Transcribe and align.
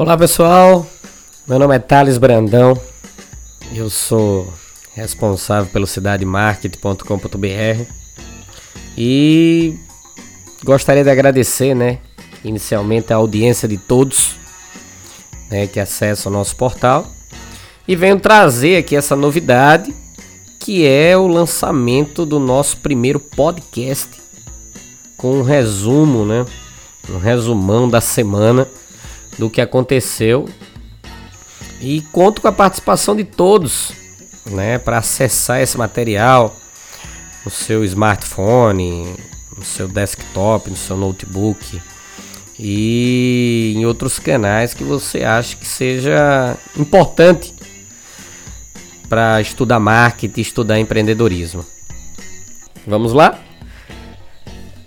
Olá 0.00 0.16
pessoal, 0.16 0.86
meu 1.44 1.58
nome 1.58 1.74
é 1.74 1.78
Thales 1.80 2.18
Brandão, 2.18 2.80
eu 3.74 3.90
sou 3.90 4.46
responsável 4.94 5.68
pelo 5.72 5.88
cidademarket.com.br 5.88 7.82
e 8.96 9.76
gostaria 10.62 11.02
de 11.02 11.10
agradecer, 11.10 11.74
né, 11.74 11.98
inicialmente 12.44 13.12
a 13.12 13.16
audiência 13.16 13.66
de 13.66 13.76
todos 13.76 14.36
né, 15.50 15.66
que 15.66 15.80
acessam 15.80 16.30
o 16.30 16.34
nosso 16.36 16.54
portal. 16.54 17.04
E 17.88 17.96
venho 17.96 18.20
trazer 18.20 18.76
aqui 18.76 18.94
essa 18.94 19.16
novidade 19.16 19.92
que 20.60 20.86
é 20.86 21.16
o 21.16 21.26
lançamento 21.26 22.24
do 22.24 22.38
nosso 22.38 22.76
primeiro 22.76 23.18
podcast 23.18 24.10
com 25.16 25.40
um 25.40 25.42
resumo, 25.42 26.24
né, 26.24 26.46
um 27.10 27.18
resumão 27.18 27.88
da 27.88 28.00
semana 28.00 28.68
do 29.38 29.48
que 29.48 29.60
aconteceu. 29.60 30.48
E 31.80 32.00
conto 32.12 32.42
com 32.42 32.48
a 32.48 32.52
participação 32.52 33.14
de 33.14 33.24
todos, 33.24 33.92
né, 34.46 34.78
para 34.78 34.98
acessar 34.98 35.60
esse 35.60 35.78
material 35.78 36.54
no 37.44 37.50
seu 37.50 37.84
smartphone, 37.84 39.14
no 39.56 39.64
seu 39.64 39.86
desktop, 39.86 40.70
no 40.70 40.76
seu 40.76 40.96
notebook 40.96 41.80
e 42.58 43.74
em 43.76 43.86
outros 43.86 44.18
canais 44.18 44.74
que 44.74 44.82
você 44.82 45.22
acha 45.22 45.56
que 45.56 45.66
seja 45.66 46.56
importante 46.76 47.54
para 49.08 49.40
estudar 49.40 49.78
marketing, 49.78 50.40
estudar 50.40 50.78
empreendedorismo. 50.78 51.64
Vamos 52.86 53.12
lá? 53.12 53.38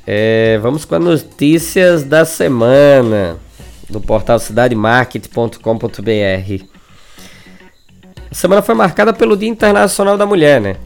É, 0.06 0.60
vamos 0.62 0.84
com 0.84 0.96
as 0.96 1.04
notícias 1.04 2.04
da 2.04 2.26
semana 2.26 3.40
do 3.92 4.02
portal 4.02 4.40
cidademarket.com.br. 4.40 6.66
A 8.30 8.34
semana 8.34 8.62
foi 8.62 8.74
marcada 8.74 9.14
pelo 9.14 9.36
Dia 9.36 9.50
Internacional 9.50 10.18
da 10.18 10.26
Mulher, 10.26 10.62
né? 10.62 10.78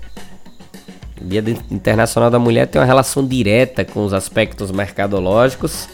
O 1.21 1.25
Dia 1.25 1.43
Internacional 1.71 2.31
da 2.31 2.39
Mulher 2.39 2.67
tem 2.67 2.81
uma 2.81 2.87
relação 2.87 3.25
direta 3.25 3.85
com 3.85 4.03
os 4.03 4.13
aspectos 4.13 4.71
mercadológicos 4.71 5.87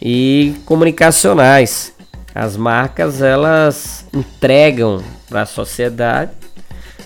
e 0.00 0.54
comunicacionais. 0.64 1.94
As 2.34 2.56
marcas 2.56 3.22
elas 3.22 4.06
entregam 4.12 5.02
para 5.28 5.42
a 5.42 5.46
sociedade 5.46 6.32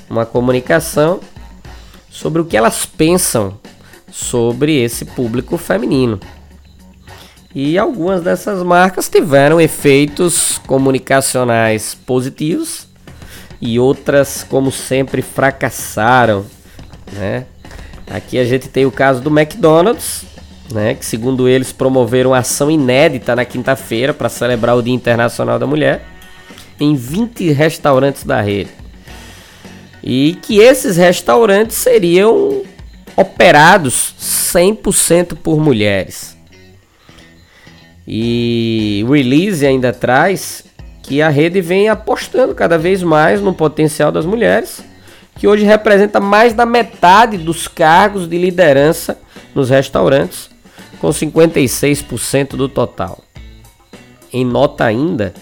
uma 0.09 0.25
comunicação 0.25 1.21
sobre 2.09 2.41
o 2.41 2.45
que 2.45 2.57
elas 2.57 2.87
pensam 2.87 3.59
sobre 4.11 4.83
esse 4.83 5.05
público 5.05 5.57
feminino. 5.57 6.19
E 7.55 7.77
algumas 7.77 8.23
dessas 8.23 8.63
marcas 8.63 9.09
tiveram 9.09 9.61
efeitos 9.61 10.59
comunicacionais 10.67 11.95
positivos 11.95 12.87
e 13.61 13.79
outras, 13.79 14.45
como 14.49 14.71
sempre, 14.71 15.21
fracassaram. 15.21 16.47
Né? 17.13 17.47
Aqui 18.09 18.39
a 18.39 18.45
gente 18.45 18.69
tem 18.69 18.87
o 18.87 18.93
caso 18.93 19.21
do 19.21 19.31
McDonald's, 19.31 20.25
né, 20.73 20.95
que 20.95 21.05
segundo 21.05 21.49
eles 21.49 21.73
promoveram 21.73 22.33
ação 22.33 22.71
inédita 22.71 23.35
na 23.35 23.45
quinta-feira 23.45 24.15
para 24.15 24.29
celebrar 24.29 24.77
o 24.77 24.83
Dia 24.83 24.95
Internacional 24.95 25.59
da 25.59 25.67
Mulher 25.67 26.05
em 26.79 26.95
20 26.95 27.51
restaurantes 27.51 28.25
da 28.25 28.41
rede. 28.41 28.71
E 30.03 30.39
que 30.43 30.59
esses 30.59 30.97
restaurantes 30.97 31.77
seriam 31.77 32.63
operados 33.17 34.15
100% 34.19 35.37
por 35.37 35.61
mulheres. 35.61 36.40
E 38.13 39.05
o 39.07 39.13
release 39.13 39.65
ainda 39.65 39.93
traz 39.93 40.65
que 41.01 41.23
a 41.23 41.29
rede 41.29 41.61
vem 41.61 41.89
apostando 41.89 42.57
cada 42.57 42.77
vez 42.77 43.05
mais 43.05 43.41
no 43.41 43.55
potencial 43.55 44.11
das 44.11 44.27
mulheres, 44.27 44.83
que 45.37 45.47
hoje 45.47 45.65
representa 45.65 46.19
mais 46.19 46.53
da 46.53 46.67
metade 46.67 47.39
dos 47.39 47.69
cargos 47.69 48.29
de 48.29 48.37
liderança 48.37 49.17
nos 49.55 49.71
restaurantes, 49.71 50.51
com 51.01 51.11
56% 51.11 52.57
do 52.57 52.69
total. 52.69 53.23
Em 54.33 54.45
nota 54.45 54.85
ainda, 54.85 55.33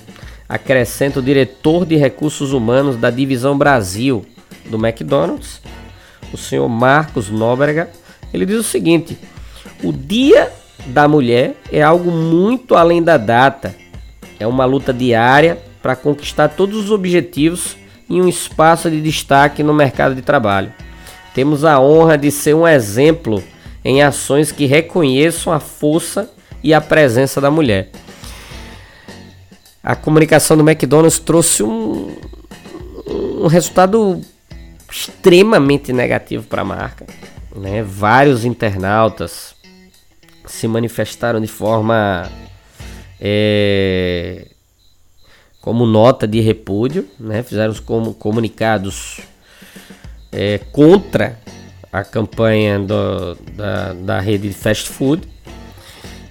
acrescenta 0.47 1.20
o 1.20 1.22
diretor 1.22 1.87
de 1.87 1.97
recursos 1.97 2.53
humanos 2.53 2.98
da 2.98 3.09
divisão 3.09 3.56
Brasil 3.56 4.26
do 4.66 4.76
McDonald's, 4.76 5.62
o 6.34 6.37
senhor 6.37 6.69
Marcos 6.69 7.31
Nóbrega. 7.31 7.88
Ele 8.31 8.44
diz 8.44 8.56
o 8.56 8.62
seguinte: 8.62 9.19
o 9.82 9.91
dia 9.91 10.53
da 10.87 11.06
mulher 11.06 11.56
é 11.71 11.83
algo 11.83 12.11
muito 12.11 12.75
além 12.75 13.03
da 13.03 13.16
data. 13.16 13.75
É 14.39 14.47
uma 14.47 14.65
luta 14.65 14.93
diária 14.93 15.59
para 15.83 15.97
conquistar 15.97 16.49
todos 16.49 16.84
os 16.84 16.91
objetivos 16.91 17.77
em 18.09 18.21
um 18.22 18.28
espaço 18.28 18.91
de 18.91 19.00
destaque 19.00 19.62
no 19.62 19.75
mercado 19.75 20.15
de 20.15 20.22
trabalho. 20.22 20.72
Temos 21.34 21.65
a 21.65 21.81
honra 21.81 22.17
de 22.17 22.31
ser 22.31 22.55
um 22.55 22.67
exemplo 22.67 23.43
em 23.84 24.03
ações 24.03 24.50
que 24.50 24.67
reconheçam 24.67 25.53
a 25.53 25.61
força 25.61 26.31
e 26.62 26.75
a 26.75 26.81
presença 26.81 27.41
da 27.41 27.50
mulher. 27.50 27.91
A 29.83 29.94
comunicação 29.94 30.56
do 30.56 30.69
McDonald's 30.69 31.19
trouxe 31.19 31.62
um, 31.62 32.17
um 33.06 33.47
resultado 33.47 34.21
extremamente 34.91 35.93
negativo 35.93 36.44
para 36.44 36.62
a 36.62 36.65
marca. 36.65 37.06
Né? 37.55 37.83
Vários 37.83 38.44
internautas 38.44 39.55
se 40.48 40.66
manifestaram 40.66 41.41
de 41.41 41.47
forma 41.47 42.31
é, 43.20 44.47
como 45.60 45.86
nota 45.86 46.26
de 46.26 46.41
repúdio, 46.41 47.06
né? 47.19 47.42
fizeram 47.42 47.75
como 47.84 48.14
comunicados 48.14 49.20
é, 50.32 50.58
contra 50.72 51.38
a 51.92 52.04
campanha 52.04 52.78
do, 52.78 53.34
da, 53.53 53.92
da 53.92 54.20
rede 54.20 54.48
de 54.48 54.54
fast 54.54 54.88
food 54.88 55.26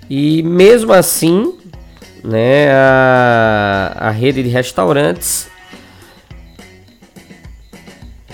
e 0.09 0.41
mesmo 0.43 0.93
assim 0.93 1.57
né, 2.23 2.71
a, 2.71 3.95
a 3.99 4.11
rede 4.11 4.43
de 4.43 4.49
restaurantes 4.49 5.47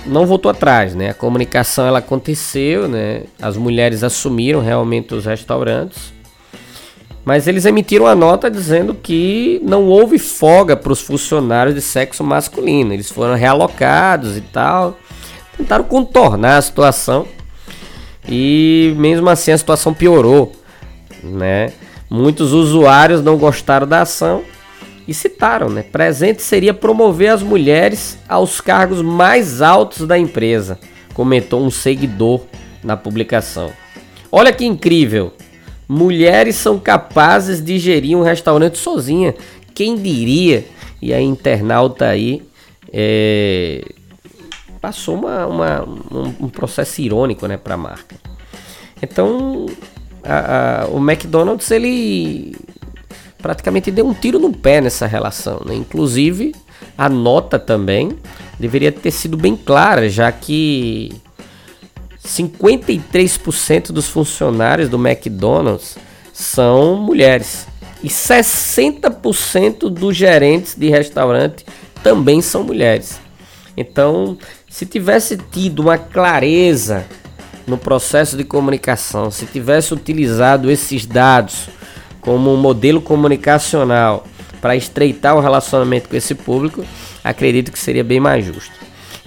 não 0.05 0.25
voltou 0.25 0.51
atrás, 0.51 0.95
né? 0.95 1.09
A 1.09 1.13
comunicação 1.13 1.85
ela 1.85 1.99
aconteceu, 1.99 2.87
né? 2.87 3.23
As 3.41 3.57
mulheres 3.57 4.03
assumiram 4.03 4.59
realmente 4.59 5.13
os 5.13 5.25
restaurantes, 5.25 6.13
mas 7.25 7.47
eles 7.47 7.65
emitiram 7.65 8.05
a 8.05 8.15
nota 8.15 8.51
dizendo 8.51 8.93
que 8.93 9.61
não 9.63 9.85
houve 9.85 10.19
folga 10.19 10.75
para 10.75 10.91
os 10.91 11.01
funcionários 11.01 11.73
de 11.73 11.81
sexo 11.81 12.23
masculino. 12.23 12.93
Eles 12.93 13.09
foram 13.09 13.35
realocados 13.35 14.35
e 14.35 14.41
tal. 14.41 14.97
Tentaram 15.57 15.83
contornar 15.85 16.57
a 16.57 16.61
situação 16.61 17.25
e 18.27 18.93
mesmo 18.97 19.29
assim 19.29 19.51
a 19.51 19.57
situação 19.57 19.93
piorou, 19.93 20.51
né? 21.23 21.71
Muitos 22.09 22.51
usuários 22.51 23.23
não 23.23 23.37
gostaram 23.37 23.87
da 23.87 24.01
ação 24.01 24.43
e 25.07 25.13
citaram, 25.13 25.69
né? 25.69 25.83
Presente 25.83 26.41
seria 26.41 26.73
promover 26.73 27.29
as 27.29 27.43
mulheres 27.43 28.17
aos 28.27 28.61
cargos 28.61 29.01
mais 29.01 29.61
altos 29.61 30.07
da 30.07 30.17
empresa, 30.17 30.79
comentou 31.13 31.61
um 31.63 31.69
seguidor 31.69 32.41
na 32.83 32.95
publicação. 32.95 33.71
Olha 34.31 34.51
que 34.51 34.65
incrível! 34.65 35.33
Mulheres 35.87 36.55
são 36.55 36.79
capazes 36.79 37.63
de 37.63 37.77
gerir 37.77 38.17
um 38.17 38.23
restaurante 38.23 38.77
sozinha. 38.77 39.35
Quem 39.75 39.95
diria? 39.95 40.65
E 41.01 41.13
a 41.13 41.21
internauta 41.21 42.07
aí 42.07 42.41
é, 42.91 43.83
passou 44.79 45.15
uma, 45.15 45.45
uma, 45.45 45.83
um, 45.83 46.45
um, 46.45 46.49
processo 46.49 47.01
irônico 47.01 47.45
né, 47.45 47.57
para 47.57 47.73
a 47.73 47.77
marca. 47.77 48.15
Então, 49.01 49.65
a, 50.23 50.83
a, 50.83 50.87
o 50.87 50.97
McDonald's 50.97 51.69
ele 51.71 52.55
praticamente 53.43 53.91
deu 53.91 54.07
um 54.07 54.13
tiro 54.13 54.39
no 54.39 54.53
pé 54.53 54.79
nessa 54.79 55.05
relação. 55.05 55.61
Né? 55.65 55.75
Inclusive, 55.75 56.55
a 56.97 57.09
nota 57.09 57.59
também 57.59 58.17
deveria 58.57 58.89
ter 58.89 59.11
sido 59.11 59.35
bem 59.35 59.53
clara, 59.53 60.09
já 60.09 60.31
que 60.31 61.11
53% 62.25 63.91
dos 63.91 64.07
funcionários 64.07 64.87
do 64.87 64.95
McDonald's 64.97 65.97
são 66.31 66.95
mulheres 66.95 67.67
e 68.01 68.07
60% 68.07 69.89
dos 69.89 70.15
gerentes 70.15 70.75
de 70.75 70.89
restaurante 70.89 71.65
também 72.01 72.41
são 72.41 72.63
mulheres. 72.63 73.19
Então, 73.75 74.37
se 74.69 74.85
tivesse 74.85 75.35
tido 75.35 75.81
uma 75.81 75.97
clareza 75.97 77.05
no 77.67 77.77
processo 77.77 78.37
de 78.37 78.45
comunicação, 78.45 79.29
se 79.29 79.45
tivesse 79.45 79.93
utilizado 79.93 80.71
esses 80.71 81.05
dados 81.05 81.67
como 82.23 82.53
um 82.53 82.57
modelo 82.57 83.01
comunicacional 83.01 84.25
para 84.61 84.75
estreitar 84.75 85.35
o 85.35 85.41
relacionamento 85.41 86.07
com 86.07 86.15
esse 86.15 86.33
público, 86.33 86.85
acredito 87.23 87.71
que 87.71 87.77
seria 87.77 88.03
bem 88.03 88.19
mais 88.19 88.45
justo. 88.45 88.73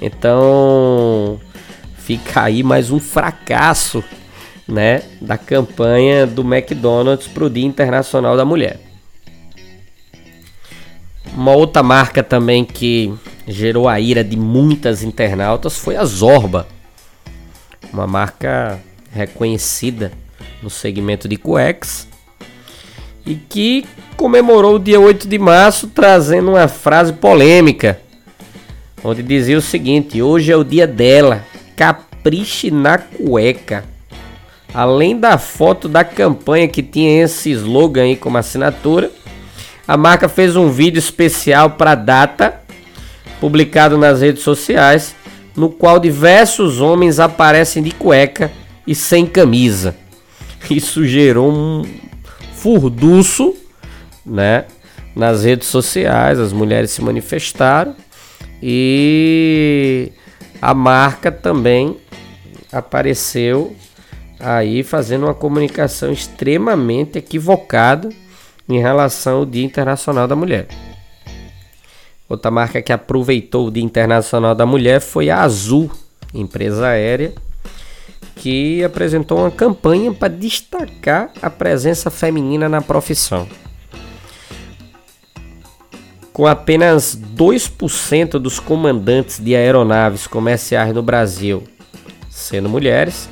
Então, 0.00 1.38
fica 1.98 2.42
aí 2.42 2.62
mais 2.62 2.90
um 2.90 2.98
fracasso, 2.98 4.02
né, 4.66 5.02
da 5.20 5.38
campanha 5.38 6.26
do 6.26 6.42
McDonald's 6.42 7.28
para 7.28 7.44
o 7.44 7.50
Dia 7.50 7.66
Internacional 7.66 8.36
da 8.36 8.44
Mulher. 8.44 8.80
Uma 11.34 11.52
outra 11.52 11.82
marca 11.82 12.22
também 12.22 12.64
que 12.64 13.12
gerou 13.46 13.88
a 13.88 14.00
ira 14.00 14.24
de 14.24 14.36
muitas 14.38 15.02
internautas 15.02 15.78
foi 15.78 15.96
a 15.96 16.04
Zorba, 16.04 16.66
uma 17.92 18.06
marca 18.06 18.80
reconhecida 19.12 20.12
no 20.62 20.70
segmento 20.70 21.28
de 21.28 21.36
cuecas 21.36 22.08
e 23.26 23.34
que 23.34 23.84
comemorou 24.16 24.76
o 24.76 24.78
dia 24.78 25.00
8 25.00 25.26
de 25.26 25.38
março 25.38 25.88
trazendo 25.88 26.52
uma 26.52 26.68
frase 26.68 27.12
polêmica, 27.12 28.00
onde 29.02 29.22
dizia 29.22 29.58
o 29.58 29.62
seguinte: 29.62 30.22
Hoje 30.22 30.52
é 30.52 30.56
o 30.56 30.64
dia 30.64 30.86
dela, 30.86 31.44
capriche 31.74 32.70
na 32.70 32.96
cueca. 32.96 33.84
Além 34.72 35.18
da 35.18 35.38
foto 35.38 35.88
da 35.88 36.04
campanha 36.04 36.68
que 36.68 36.82
tinha 36.82 37.24
esse 37.24 37.50
slogan 37.50 38.02
aí 38.02 38.16
como 38.16 38.36
assinatura, 38.36 39.10
a 39.88 39.96
marca 39.96 40.28
fez 40.28 40.54
um 40.54 40.68
vídeo 40.68 40.98
especial 40.98 41.70
para 41.70 41.92
a 41.92 41.94
data, 41.94 42.60
publicado 43.40 43.96
nas 43.96 44.20
redes 44.20 44.42
sociais, 44.42 45.14
no 45.56 45.70
qual 45.70 45.98
diversos 45.98 46.80
homens 46.80 47.18
aparecem 47.18 47.82
de 47.82 47.90
cueca 47.90 48.52
e 48.86 48.94
sem 48.94 49.24
camisa. 49.24 49.96
Isso 50.68 51.06
gerou 51.06 51.50
um 51.50 51.84
furduço, 52.66 53.54
né, 54.24 54.64
nas 55.14 55.44
redes 55.44 55.68
sociais, 55.68 56.40
as 56.40 56.52
mulheres 56.52 56.90
se 56.90 57.00
manifestaram 57.00 57.94
e 58.60 60.10
a 60.60 60.74
marca 60.74 61.30
também 61.30 61.96
apareceu 62.72 63.76
aí 64.40 64.82
fazendo 64.82 65.26
uma 65.26 65.34
comunicação 65.34 66.10
extremamente 66.10 67.18
equivocada 67.18 68.08
em 68.68 68.80
relação 68.80 69.36
ao 69.36 69.46
Dia 69.46 69.64
Internacional 69.64 70.26
da 70.26 70.34
Mulher. 70.34 70.66
Outra 72.28 72.50
marca 72.50 72.82
que 72.82 72.92
aproveitou 72.92 73.68
o 73.68 73.70
Dia 73.70 73.84
Internacional 73.84 74.56
da 74.56 74.66
Mulher 74.66 75.00
foi 75.00 75.30
a 75.30 75.40
Azul, 75.40 75.88
empresa 76.34 76.88
aérea, 76.88 77.32
que 78.36 78.84
apresentou 78.84 79.38
uma 79.38 79.50
campanha 79.50 80.12
para 80.12 80.28
destacar 80.28 81.32
a 81.42 81.50
presença 81.50 82.10
feminina 82.10 82.68
na 82.68 82.80
profissão. 82.80 83.48
Com 86.32 86.46
apenas 86.46 87.18
2% 87.34 88.32
dos 88.32 88.60
comandantes 88.60 89.40
de 89.40 89.56
aeronaves 89.56 90.26
comerciais 90.26 90.94
no 90.94 91.02
Brasil 91.02 91.64
sendo 92.28 92.68
mulheres, 92.68 93.28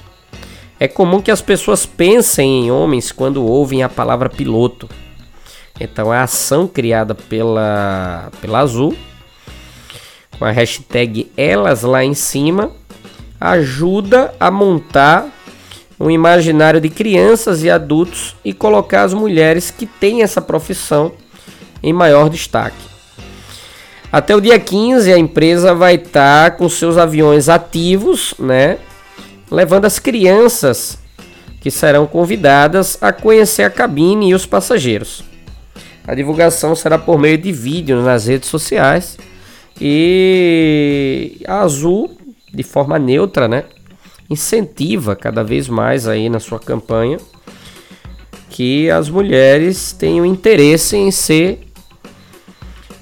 é 0.80 0.88
comum 0.88 1.20
que 1.20 1.30
as 1.30 1.42
pessoas 1.42 1.84
pensem 1.84 2.64
em 2.64 2.70
homens 2.70 3.12
quando 3.12 3.44
ouvem 3.44 3.82
a 3.82 3.88
palavra 3.88 4.30
piloto. 4.30 4.88
Então 5.78 6.10
a 6.10 6.22
ação 6.22 6.66
criada 6.66 7.14
pela, 7.14 8.30
pela 8.40 8.60
Azul, 8.60 8.96
com 10.38 10.44
a 10.44 10.50
hashtag 10.50 11.30
Elas 11.36 11.82
lá 11.82 12.02
em 12.02 12.14
cima, 12.14 12.72
ajuda 13.44 14.35
a 14.41 14.50
montar 14.50 15.29
um 16.00 16.11
imaginário 16.11 16.81
de 16.81 16.88
crianças 16.88 17.62
e 17.62 17.70
adultos 17.70 18.35
e 18.43 18.55
colocar 18.55 19.02
as 19.02 19.12
mulheres 19.12 19.70
que 19.70 19.85
têm 19.85 20.23
essa 20.23 20.41
profissão 20.41 21.12
em 21.82 21.93
maior 21.93 22.31
destaque. 22.31 22.76
Até 24.11 24.35
o 24.35 24.41
dia 24.41 24.58
15 24.58 25.12
a 25.12 25.19
empresa 25.19 25.75
vai 25.75 25.96
estar 25.96 26.50
tá 26.52 26.56
com 26.56 26.67
seus 26.70 26.96
aviões 26.96 27.50
ativos, 27.50 28.32
né, 28.38 28.79
levando 29.50 29.85
as 29.85 29.99
crianças 29.99 30.99
que 31.61 31.70
serão 31.70 32.06
convidadas 32.06 32.97
a 33.02 33.12
conhecer 33.12 33.64
a 33.64 33.70
cabine 33.70 34.31
e 34.31 34.35
os 34.35 34.47
passageiros. 34.47 35.23
A 36.06 36.14
divulgação 36.14 36.75
será 36.75 36.97
por 36.97 37.19
meio 37.19 37.37
de 37.37 37.52
vídeo 37.52 38.00
nas 38.00 38.26
redes 38.26 38.49
sociais 38.49 39.19
e 39.79 41.43
a 41.47 41.61
Azul, 41.61 42.17
de 42.54 42.62
forma 42.62 42.98
neutra, 42.98 43.48
né, 43.48 43.64
incentiva 44.30 45.16
cada 45.16 45.42
vez 45.42 45.68
mais 45.68 46.06
aí 46.06 46.28
na 46.28 46.40
sua 46.40 46.58
campanha 46.58 47.18
que 48.48 48.88
as 48.88 49.08
mulheres 49.08 49.92
tenham 49.92 50.24
interesse 50.24 50.96
em 50.96 51.10
ser 51.10 51.66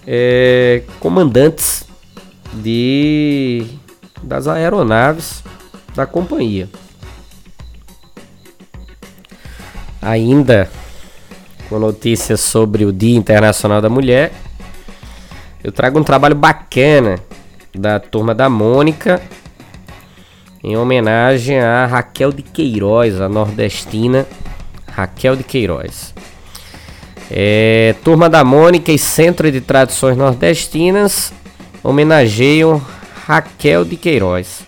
é, 0.06 0.82
comandantes 0.98 1.84
de 2.54 3.66
das 4.22 4.46
aeronaves 4.46 5.42
da 5.94 6.06
companhia. 6.06 6.70
Ainda 10.00 10.70
com 11.68 11.78
notícias 11.78 12.40
sobre 12.40 12.84
o 12.84 12.92
Dia 12.92 13.16
Internacional 13.16 13.82
da 13.82 13.88
Mulher, 13.88 14.32
eu 15.62 15.70
trago 15.70 15.98
um 15.98 16.04
trabalho 16.04 16.34
bacana 16.34 17.18
da 17.74 18.00
turma 18.00 18.34
da 18.34 18.48
Mônica 18.48 19.20
em 20.62 20.76
homenagem 20.76 21.58
a 21.58 21.86
Raquel 21.86 22.32
de 22.32 22.42
Queiroz, 22.42 23.20
a 23.20 23.28
nordestina 23.28 24.26
Raquel 24.86 25.34
de 25.34 25.42
Queiroz. 25.42 26.14
É, 27.30 27.94
turma 28.04 28.28
da 28.28 28.44
Mônica 28.44 28.92
e 28.92 28.98
Centro 28.98 29.50
de 29.50 29.60
Tradições 29.60 30.16
Nordestinas 30.16 31.32
homenageiam 31.82 32.80
Raquel 33.26 33.84
de 33.84 33.96
Queiroz. 33.96 34.66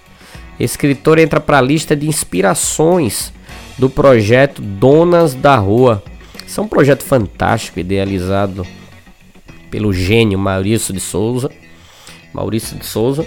Escritor 0.59 1.19
entra 1.19 1.41
para 1.41 1.59
a 1.59 1.63
lista 1.63 1.95
de 1.95 2.09
inspirações 2.09 3.33
do 3.79 3.91
projeto 3.91 4.63
Donas 4.63 5.35
da 5.35 5.57
Rua. 5.57 6.03
Isso 6.47 6.61
é 6.61 6.63
um 6.63 6.69
projeto 6.69 7.03
fantástico, 7.03 7.81
idealizado 7.81 8.67
pelo 9.71 9.93
gênio 9.93 10.39
Maurício 10.39 10.95
de 10.95 11.01
Souza, 11.01 11.51
Maurício 12.33 12.79
de 12.79 12.87
Souza, 12.87 13.27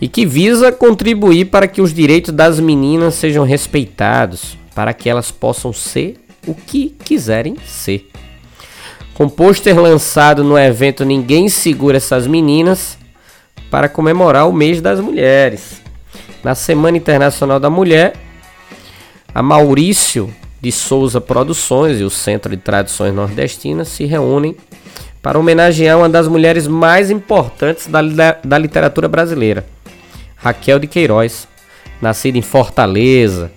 e 0.00 0.08
que 0.08 0.26
visa 0.26 0.72
contribuir 0.72 1.46
para 1.46 1.68
que 1.68 1.80
os 1.80 1.92
direitos 1.92 2.32
das 2.32 2.60
meninas 2.60 3.14
sejam 3.14 3.44
respeitados, 3.44 4.58
para 4.74 4.92
que 4.92 5.08
elas 5.08 5.30
possam 5.30 5.72
ser 5.72 6.16
o 6.46 6.54
que 6.54 6.94
quiserem 7.04 7.56
ser. 7.66 8.10
Com 9.14 9.28
pôster 9.28 9.78
lançado 9.78 10.42
no 10.42 10.58
evento 10.58 11.04
Ninguém 11.04 11.48
Segura 11.48 11.96
Essas 11.96 12.26
Meninas, 12.26 12.98
para 13.70 13.88
comemorar 13.88 14.48
o 14.48 14.52
mês 14.52 14.80
das 14.80 15.00
mulheres. 15.00 15.82
Na 16.42 16.54
Semana 16.54 16.96
Internacional 16.96 17.58
da 17.58 17.70
Mulher, 17.70 18.14
a 19.34 19.42
Maurício 19.42 20.32
de 20.60 20.70
Souza 20.70 21.20
Produções 21.20 22.00
e 22.00 22.04
o 22.04 22.10
Centro 22.10 22.50
de 22.50 22.62
Tradições 22.62 23.14
Nordestinas 23.14 23.88
se 23.88 24.04
reúnem 24.04 24.56
para 25.20 25.38
homenagear 25.38 25.98
uma 25.98 26.08
das 26.08 26.28
mulheres 26.28 26.66
mais 26.66 27.10
importantes 27.10 27.86
da, 27.86 28.00
da 28.44 28.58
literatura 28.58 29.08
brasileira, 29.08 29.66
Raquel 30.44 30.78
de 30.78 30.86
Queiroz, 30.86 31.48
nascida 32.02 32.36
em 32.36 32.42
Fortaleza, 32.42 33.50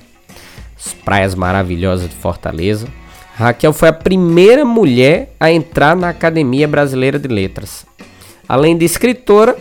as 0.79 0.93
praias 0.93 1.35
maravilhosas 1.35 2.07
de 2.07 2.15
Fortaleza. 2.15 2.87
Raquel 3.35 3.73
foi 3.73 3.89
a 3.89 3.93
primeira 3.93 4.63
mulher 4.63 5.35
a 5.37 5.51
entrar 5.51 5.97
na 5.97 6.07
Academia 6.07 6.65
Brasileira 6.65 7.19
de 7.19 7.27
Letras. 7.27 7.85
Além 8.47 8.77
de 8.77 8.85
escritora, 8.85 9.57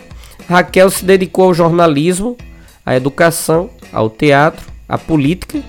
Raquel 0.49 0.88
se 0.88 1.04
dedicou 1.04 1.47
ao 1.47 1.54
jornalismo 1.54 2.37
à 2.85 2.95
educação, 2.95 3.71
ao 3.92 4.09
teatro, 4.09 4.64
à 4.88 4.97
política 4.97 5.61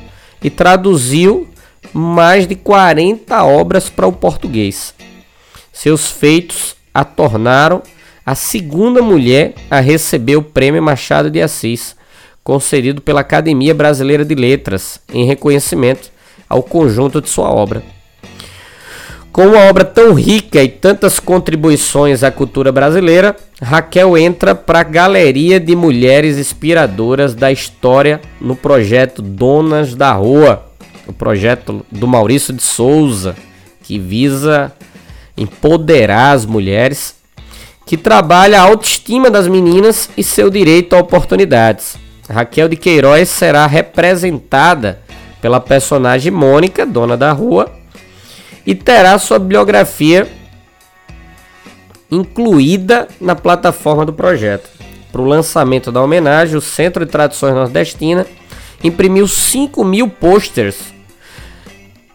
e 0.43 0.51
traduziu 0.51 1.49
mais 1.91 2.45
de 2.45 2.53
40 2.53 3.43
obras 3.43 3.89
para 3.89 4.05
o 4.05 4.13
português. 4.13 4.93
Seus 5.73 6.11
feitos 6.11 6.75
a 6.93 7.03
tornaram 7.03 7.81
a 8.27 8.35
segunda 8.35 9.01
mulher 9.01 9.53
a 9.71 9.79
receber 9.79 10.35
o 10.35 10.41
Prêmio 10.41 10.83
Machado 10.83 11.31
de 11.31 11.41
Assis, 11.41 11.95
concedido 12.43 13.01
pela 13.01 13.21
Academia 13.21 13.73
Brasileira 13.73 14.25
de 14.25 14.35
Letras, 14.35 14.99
em 15.13 15.25
reconhecimento 15.25 16.11
ao 16.49 16.61
conjunto 16.61 17.21
de 17.21 17.29
sua 17.29 17.49
obra. 17.49 17.81
Com 19.31 19.47
uma 19.47 19.59
obra 19.69 19.85
tão 19.85 20.13
rica 20.13 20.61
e 20.61 20.67
tantas 20.67 21.21
contribuições 21.21 22.21
à 22.21 22.29
cultura 22.29 22.69
brasileira, 22.69 23.33
Raquel 23.61 24.17
entra 24.17 24.53
para 24.53 24.81
a 24.81 24.83
galeria 24.83 25.57
de 25.57 25.73
mulheres 25.73 26.37
inspiradoras 26.37 27.33
da 27.33 27.49
história 27.49 28.19
no 28.41 28.57
projeto 28.57 29.21
Donas 29.21 29.95
da 29.95 30.11
Rua, 30.11 30.65
o 31.07 31.13
projeto 31.13 31.85
do 31.89 32.05
Maurício 32.05 32.53
de 32.53 32.61
Souza, 32.61 33.37
que 33.83 33.97
visa 33.97 34.73
empoderar 35.37 36.33
as 36.33 36.45
mulheres, 36.45 37.16
que 37.87 37.95
trabalha 37.95 38.59
a 38.59 38.63
autoestima 38.63 39.31
das 39.31 39.47
meninas 39.47 40.09
e 40.17 40.21
seu 40.21 40.49
direito 40.49 40.93
a 40.93 40.99
oportunidades. 40.99 41.95
Raquel 42.29 42.67
de 42.67 42.75
Queiroz 42.75 43.29
será 43.29 43.65
representada 43.65 44.99
pela 45.41 45.61
personagem 45.61 46.29
Mônica, 46.29 46.85
dona 46.85 47.15
da 47.15 47.31
rua, 47.31 47.71
e 48.65 48.75
terá 48.75 49.17
sua 49.17 49.39
bibliografia 49.39 50.27
incluída 52.11 53.07
na 53.21 53.35
plataforma 53.35 54.05
do 54.05 54.11
projeto. 54.11 54.69
Para 55.09 55.21
o 55.21 55.25
lançamento 55.25 55.89
da 55.89 56.01
homenagem, 56.01 56.57
o 56.57 56.61
Centro 56.61 57.05
de 57.05 57.11
Tradições 57.11 57.55
Nordestina 57.55 58.27
imprimiu 58.83 59.29
5 59.29 59.81
mil 59.85 60.09
posters 60.09 60.96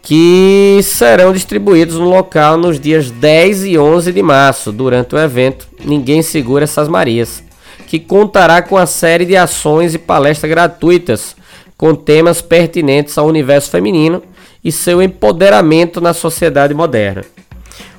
que 0.03 0.81
serão 0.83 1.33
distribuídos 1.33 1.97
no 1.97 2.11
local 2.11 2.57
nos 2.57 2.81
dias 2.81 3.09
10 3.11 3.65
e 3.65 3.79
11 3.79 4.13
de 4.13 4.23
março, 4.23 4.73
durante 4.73 5.15
o 5.15 5.19
evento 5.19 5.69
Ninguém 5.85 6.23
Segura 6.23 6.65
Essas 6.65 6.89
Marias, 6.89 7.45
que 7.87 8.01
contará 8.01 8.61
com 8.61 8.77
a 8.77 8.85
série 8.85 9.25
de 9.25 9.37
ações 9.37 9.95
e 9.95 9.99
palestras 9.99 10.51
gratuitas 10.51 11.37
com 11.77 11.95
temas 11.95 12.43
pertinentes 12.43 13.17
ao 13.17 13.27
universo 13.27 13.71
feminino 13.71 14.21
e 14.65 14.73
seu 14.73 15.01
empoderamento 15.01 16.01
na 16.01 16.13
sociedade 16.13 16.75
moderna. 16.75 17.23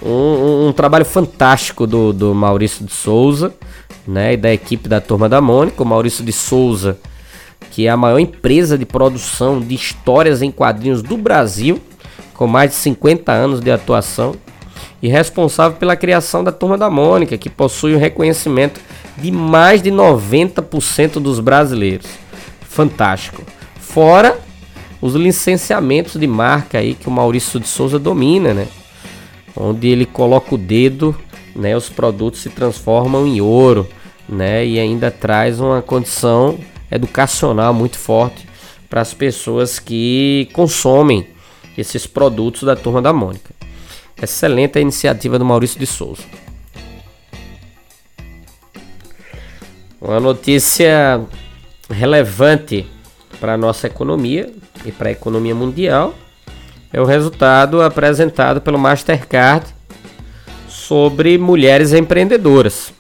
Um, 0.03 0.09
um, 0.09 0.67
um, 0.67 0.73
trabalho 0.73 1.05
fantástico 1.05 1.85
do, 1.85 2.11
do 2.11 2.33
Maurício 2.33 2.83
de 2.83 2.91
Souza 2.91 3.53
né, 4.07 4.33
e 4.33 4.37
da 4.37 4.51
equipe 4.51 4.89
da 4.89 4.99
Turma 4.99 5.29
da 5.29 5.39
Mônica. 5.39 5.83
O 5.83 5.85
Maurício 5.85 6.23
de 6.23 6.31
Souza, 6.31 6.97
que 7.69 7.85
é 7.85 7.89
a 7.89 7.97
maior 7.97 8.19
empresa 8.19 8.77
de 8.77 8.85
produção 8.85 9.59
de 9.59 9.75
histórias 9.75 10.41
em 10.41 10.51
quadrinhos 10.51 11.03
do 11.03 11.17
Brasil, 11.17 11.79
com 12.33 12.47
mais 12.47 12.71
de 12.71 12.77
50 12.77 13.31
anos 13.31 13.61
de 13.61 13.69
atuação 13.69 14.35
e 15.01 15.07
responsável 15.07 15.77
pela 15.77 15.95
criação 15.95 16.43
da 16.43 16.51
Turma 16.51 16.77
da 16.77 16.89
Mônica, 16.89 17.37
que 17.37 17.49
possui 17.49 17.93
o 17.93 17.99
reconhecimento 17.99 18.79
de 19.17 19.31
mais 19.31 19.81
de 19.81 19.91
90% 19.91 21.13
dos 21.13 21.39
brasileiros. 21.39 22.07
Fantástico. 22.61 23.43
Fora 23.79 24.39
os 25.01 25.15
licenciamentos 25.15 26.19
de 26.19 26.27
marca 26.27 26.77
aí 26.77 26.93
que 26.93 27.07
o 27.07 27.11
Maurício 27.11 27.59
de 27.59 27.67
Souza 27.67 27.97
domina, 27.97 28.53
né? 28.53 28.67
Onde 29.55 29.87
ele 29.87 30.05
coloca 30.05 30.55
o 30.55 30.57
dedo, 30.57 31.15
né? 31.55 31.75
Os 31.75 31.89
produtos 31.89 32.41
se 32.41 32.49
transformam 32.49 33.27
em 33.27 33.41
ouro, 33.41 33.87
né? 34.27 34.65
E 34.65 34.79
ainda 34.79 35.11
traz 35.11 35.59
uma 35.59 35.81
condição 35.81 36.57
educacional 36.89 37.73
muito 37.73 37.97
forte 37.97 38.47
para 38.89 39.01
as 39.01 39.13
pessoas 39.13 39.79
que 39.79 40.49
consomem 40.53 41.27
esses 41.77 42.05
produtos 42.05 42.63
da 42.63 42.75
Turma 42.75 43.01
da 43.01 43.13
Mônica. 43.13 43.53
Excelente 44.21 44.77
a 44.77 44.81
iniciativa 44.81 45.39
do 45.39 45.45
Maurício 45.45 45.79
de 45.79 45.85
Souza. 45.85 46.23
Uma 49.99 50.19
notícia 50.19 51.21
relevante 51.89 52.87
para 53.39 53.53
a 53.53 53.57
nossa 53.57 53.87
economia 53.87 54.51
e 54.85 54.91
para 54.91 55.09
a 55.09 55.11
economia 55.11 55.55
mundial 55.55 56.15
é 56.91 56.99
o 56.99 57.05
resultado 57.05 57.81
apresentado 57.81 58.61
pelo 58.61 58.77
Mastercard 58.77 59.65
sobre 60.67 61.37
mulheres 61.37 61.93
empreendedoras. 61.93 62.93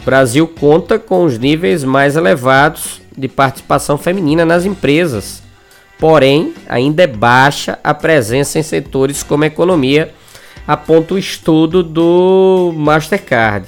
O 0.00 0.04
Brasil 0.04 0.46
conta 0.46 0.98
com 0.98 1.24
os 1.24 1.38
níveis 1.38 1.84
mais 1.84 2.16
elevados 2.16 3.00
de 3.16 3.28
participação 3.28 3.96
feminina 3.98 4.44
nas 4.44 4.64
empresas 4.64 5.46
porém 5.98 6.54
ainda 6.68 7.02
é 7.02 7.06
baixa 7.06 7.78
a 7.82 7.94
presença 7.94 8.58
em 8.58 8.62
setores 8.62 9.22
como 9.22 9.44
economia, 9.44 10.12
aponta 10.66 11.14
o 11.14 11.18
estudo 11.18 11.82
do 11.82 12.72
Mastercard. 12.76 13.66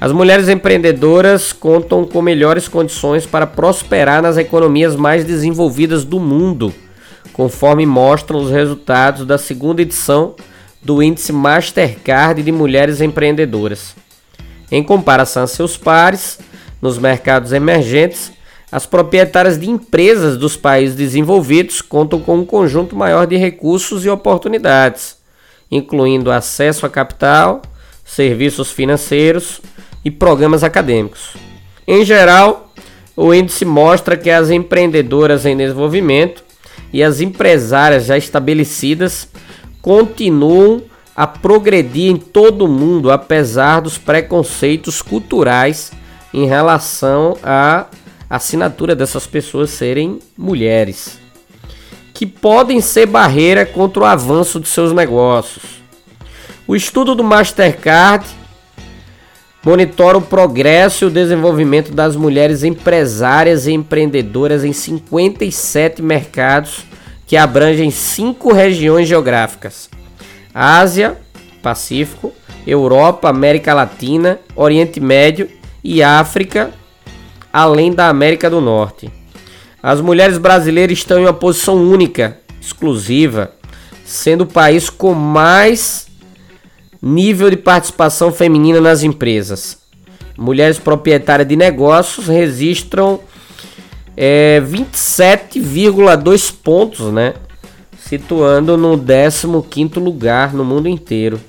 As 0.00 0.12
mulheres 0.12 0.48
empreendedoras 0.48 1.52
contam 1.52 2.04
com 2.04 2.22
melhores 2.22 2.68
condições 2.68 3.26
para 3.26 3.46
prosperar 3.46 4.22
nas 4.22 4.38
economias 4.38 4.96
mais 4.96 5.24
desenvolvidas 5.24 6.04
do 6.04 6.18
mundo, 6.18 6.72
conforme 7.40 7.86
mostram 7.86 8.38
os 8.38 8.50
resultados 8.50 9.24
da 9.24 9.38
segunda 9.38 9.80
edição 9.80 10.34
do 10.82 11.02
índice 11.02 11.32
Mastercard 11.32 12.42
de 12.42 12.52
mulheres 12.52 13.00
empreendedoras. 13.00 13.96
Em 14.70 14.82
comparação 14.82 15.44
a 15.44 15.46
seus 15.46 15.74
pares, 15.74 16.38
nos 16.82 16.98
mercados 16.98 17.52
emergentes, 17.52 18.30
as 18.70 18.84
proprietárias 18.84 19.58
de 19.58 19.70
empresas 19.70 20.36
dos 20.36 20.54
países 20.54 20.94
desenvolvidos 20.94 21.80
contam 21.80 22.20
com 22.20 22.40
um 22.40 22.44
conjunto 22.44 22.94
maior 22.94 23.26
de 23.26 23.38
recursos 23.38 24.04
e 24.04 24.10
oportunidades, 24.10 25.16
incluindo 25.70 26.30
acesso 26.30 26.84
a 26.84 26.90
capital, 26.90 27.62
serviços 28.04 28.70
financeiros 28.70 29.62
e 30.04 30.10
programas 30.10 30.62
acadêmicos. 30.62 31.38
Em 31.86 32.04
geral, 32.04 32.70
o 33.16 33.32
índice 33.32 33.64
mostra 33.64 34.14
que 34.14 34.28
as 34.28 34.50
empreendedoras 34.50 35.46
em 35.46 35.56
desenvolvimento 35.56 36.49
e 36.92 37.02
as 37.02 37.20
empresárias 37.20 38.06
já 38.06 38.16
estabelecidas 38.16 39.28
continuam 39.80 40.82
a 41.14 41.26
progredir 41.26 42.10
em 42.10 42.16
todo 42.16 42.64
o 42.64 42.68
mundo, 42.68 43.10
apesar 43.10 43.80
dos 43.80 43.98
preconceitos 43.98 45.02
culturais 45.02 45.92
em 46.32 46.46
relação 46.46 47.36
a 47.42 47.86
assinatura 48.28 48.94
dessas 48.94 49.26
pessoas 49.26 49.70
serem 49.70 50.20
mulheres, 50.36 51.18
que 52.14 52.24
podem 52.24 52.80
ser 52.80 53.06
barreira 53.06 53.66
contra 53.66 54.02
o 54.02 54.06
avanço 54.06 54.60
de 54.60 54.68
seus 54.68 54.92
negócios. 54.92 55.64
O 56.66 56.76
estudo 56.76 57.14
do 57.14 57.24
Mastercard 57.24 58.26
monitora 59.64 60.18
o 60.18 60.22
progresso 60.22 61.04
e 61.04 61.06
o 61.06 61.10
desenvolvimento 61.10 61.92
das 61.92 62.16
mulheres 62.16 62.64
empresárias 62.64 63.66
e 63.66 63.72
empreendedoras 63.72 64.64
em 64.64 64.72
57 64.72 66.02
mercados 66.02 66.84
que 67.26 67.36
abrangem 67.36 67.90
cinco 67.90 68.52
regiões 68.52 69.08
geográficas: 69.08 69.88
Ásia, 70.54 71.16
Pacífico, 71.62 72.32
Europa, 72.66 73.28
América 73.28 73.74
Latina, 73.74 74.38
Oriente 74.56 75.00
Médio 75.00 75.48
e 75.82 76.02
África 76.02 76.72
além 77.52 77.92
da 77.92 78.08
América 78.08 78.48
do 78.48 78.60
Norte. 78.60 79.10
As 79.82 80.00
mulheres 80.00 80.38
brasileiras 80.38 80.98
estão 80.98 81.18
em 81.18 81.24
uma 81.24 81.32
posição 81.32 81.76
única, 81.76 82.38
exclusiva, 82.60 83.52
sendo 84.04 84.44
o 84.44 84.46
país 84.46 84.90
com 84.90 85.14
mais 85.14 86.06
nível 87.02 87.50
de 87.50 87.56
participação 87.56 88.32
feminina 88.32 88.80
nas 88.80 89.02
empresas. 89.02 89.78
Mulheres 90.36 90.78
proprietárias 90.78 91.48
de 91.48 91.56
negócios 91.56 92.26
registram 92.26 93.20
é, 94.16 94.60
27,2 94.60 96.54
pontos, 96.62 97.12
né? 97.12 97.34
Situando 97.98 98.76
no 98.76 98.98
15 98.98 99.98
lugar 99.98 100.52
no 100.52 100.64
mundo 100.64 100.88
inteiro. 100.88 101.40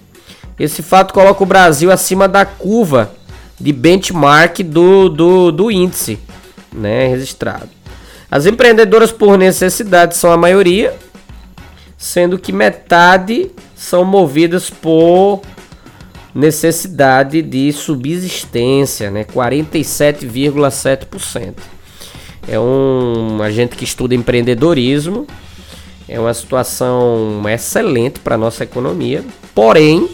Esse 0.59 0.83
fato 0.83 1.13
coloca 1.13 1.41
o 1.41 1.45
Brasil 1.45 1.91
acima 1.91 2.27
da 2.27 2.45
curva 2.45 3.11
de 3.59 3.71
benchmark 3.71 4.59
do, 4.59 5.09
do, 5.09 5.51
do 5.51 5.71
índice 5.71 6.19
né, 6.71 7.07
registrado. 7.07 7.69
As 8.29 8.45
empreendedoras 8.45 9.11
por 9.11 9.37
necessidade 9.37 10.15
são 10.15 10.31
a 10.31 10.37
maioria, 10.37 10.95
sendo 11.97 12.39
que 12.39 12.51
metade 12.51 13.51
são 13.81 14.05
movidas 14.05 14.69
por 14.69 15.41
necessidade 16.35 17.41
de 17.41 17.73
subsistência, 17.73 19.09
né, 19.09 19.23
47,7%. 19.23 21.55
É 22.47 22.59
um 22.59 23.41
agente 23.41 23.75
que 23.75 23.83
estuda 23.83 24.13
empreendedorismo, 24.13 25.25
é 26.07 26.19
uma 26.19 26.31
situação 26.33 27.41
excelente 27.51 28.19
para 28.19 28.37
nossa 28.37 28.63
economia, 28.63 29.25
porém, 29.55 30.07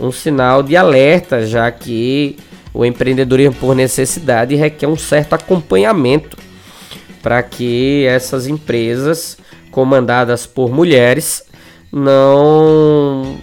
um 0.00 0.10
sinal 0.10 0.60
de 0.60 0.76
alerta, 0.76 1.46
já 1.46 1.70
que 1.70 2.36
o 2.74 2.84
empreendedorismo 2.84 3.54
por 3.54 3.76
necessidade 3.76 4.56
requer 4.56 4.88
um 4.88 4.96
certo 4.96 5.34
acompanhamento 5.34 6.36
para 7.22 7.40
que 7.40 8.04
essas 8.06 8.48
empresas 8.48 9.38
comandadas 9.70 10.44
por 10.44 10.72
mulheres 10.72 11.48
não 11.92 13.38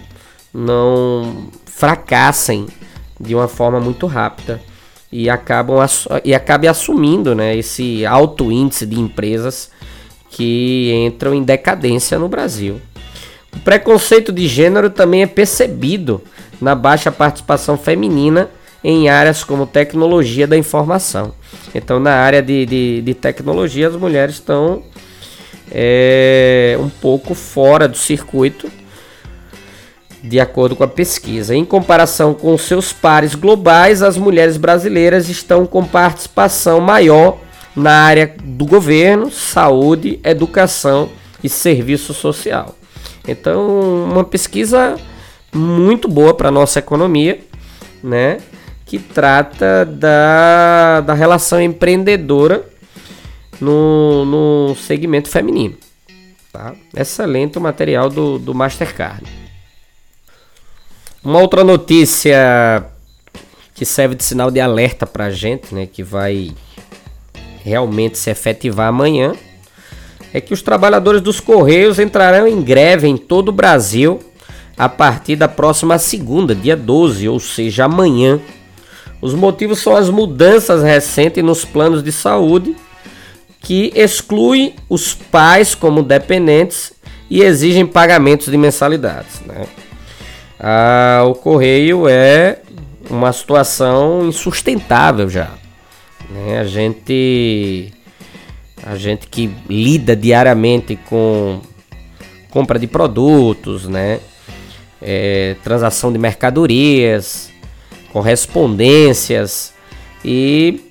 não 0.52 1.48
fracassem 1.66 2.66
de 3.20 3.34
uma 3.34 3.48
forma 3.48 3.78
muito 3.78 4.06
rápida 4.06 4.60
e 5.10 5.28
acabam 5.28 5.78
e 6.24 6.34
acabe 6.34 6.68
assumindo 6.68 7.34
né, 7.34 7.56
esse 7.56 8.04
alto 8.04 8.50
índice 8.50 8.86
de 8.86 8.98
empresas 8.98 9.70
que 10.30 10.92
entram 11.06 11.34
em 11.34 11.42
decadência 11.42 12.18
no 12.18 12.28
Brasil. 12.28 12.80
O 13.54 13.60
preconceito 13.60 14.32
de 14.32 14.46
gênero 14.46 14.90
também 14.90 15.22
é 15.22 15.26
percebido 15.26 16.22
na 16.60 16.74
baixa 16.74 17.10
participação 17.10 17.78
feminina 17.78 18.50
em 18.84 19.08
áreas 19.08 19.42
como 19.42 19.66
tecnologia 19.66 20.46
da 20.46 20.56
informação. 20.56 21.34
Então, 21.74 21.98
na 21.98 22.12
área 22.12 22.42
de, 22.42 22.66
de, 22.66 23.02
de 23.02 23.14
tecnologia, 23.14 23.88
as 23.88 23.96
mulheres 23.96 24.36
estão 24.36 24.82
é, 25.70 26.76
um 26.80 26.88
pouco 26.88 27.34
fora 27.34 27.88
do 27.88 27.96
circuito, 27.96 28.70
de 30.22 30.40
acordo 30.40 30.74
com 30.74 30.84
a 30.84 30.88
pesquisa. 30.88 31.54
Em 31.54 31.64
comparação 31.64 32.34
com 32.34 32.56
seus 32.58 32.92
pares 32.92 33.34
globais, 33.34 34.02
as 34.02 34.16
mulheres 34.16 34.56
brasileiras 34.56 35.28
estão 35.28 35.66
com 35.66 35.84
participação 35.84 36.80
maior 36.80 37.38
na 37.74 37.92
área 37.92 38.34
do 38.42 38.66
governo, 38.66 39.30
saúde, 39.30 40.18
educação 40.24 41.10
e 41.42 41.48
serviço 41.48 42.12
social. 42.12 42.74
Então, 43.26 44.04
uma 44.04 44.24
pesquisa 44.24 44.96
muito 45.54 46.08
boa 46.08 46.34
para 46.34 46.50
nossa 46.50 46.78
economia, 46.78 47.40
né? 48.02 48.38
Que 48.84 48.98
trata 48.98 49.84
da, 49.84 51.02
da 51.02 51.14
relação 51.14 51.60
empreendedora 51.60 52.64
no, 53.60 54.24
no 54.24 54.74
segmento 54.74 55.28
feminino. 55.28 55.76
Tá? 56.52 56.74
Excelente 56.96 57.58
o 57.58 57.60
material 57.60 58.08
do, 58.08 58.38
do 58.38 58.54
Mastercard. 58.54 59.24
Uma 61.22 61.40
outra 61.40 61.62
notícia 61.62 62.84
que 63.74 63.84
serve 63.84 64.14
de 64.14 64.24
sinal 64.24 64.50
de 64.50 64.60
alerta 64.60 65.06
para 65.06 65.26
a 65.26 65.30
gente, 65.30 65.74
né, 65.74 65.86
que 65.86 66.02
vai 66.02 66.52
realmente 67.62 68.18
se 68.18 68.30
efetivar 68.30 68.88
amanhã, 68.88 69.34
é 70.32 70.40
que 70.40 70.52
os 70.52 70.62
trabalhadores 70.62 71.20
dos 71.20 71.40
Correios 71.40 71.98
entrarão 71.98 72.46
em 72.46 72.60
greve 72.62 73.06
em 73.06 73.16
todo 73.16 73.50
o 73.50 73.52
Brasil 73.52 74.20
a 74.76 74.88
partir 74.88 75.36
da 75.36 75.48
próxima 75.48 75.98
segunda, 75.98 76.54
dia 76.54 76.76
12, 76.76 77.28
ou 77.28 77.40
seja, 77.40 77.84
amanhã. 77.84 78.40
Os 79.20 79.34
motivos 79.34 79.80
são 79.80 79.96
as 79.96 80.08
mudanças 80.08 80.82
recentes 80.82 81.42
nos 81.42 81.64
planos 81.64 82.02
de 82.02 82.12
saúde 82.12 82.76
que 83.60 83.92
excluem 83.94 84.74
os 84.88 85.14
pais 85.14 85.74
como 85.74 86.02
dependentes 86.02 86.92
e 87.30 87.42
exigem 87.42 87.86
pagamentos 87.86 88.50
de 88.50 88.56
mensalidades. 88.56 89.40
Né? 89.44 89.66
Ah, 90.58 91.24
o 91.26 91.34
Correio 91.34 92.08
é 92.08 92.60
uma 93.10 93.32
situação 93.32 94.26
insustentável 94.26 95.28
já. 95.28 95.50
Né? 96.30 96.58
A 96.58 96.64
gente 96.64 97.92
a 98.84 98.96
gente 98.96 99.26
que 99.26 99.50
lida 99.68 100.14
diariamente 100.14 100.96
com 101.08 101.60
compra 102.48 102.78
de 102.78 102.86
produtos, 102.86 103.86
né? 103.86 104.20
É, 105.00 105.54
transação 105.62 106.12
de 106.12 106.18
mercadorias, 106.18 107.50
correspondências 108.12 109.72
e 110.24 110.87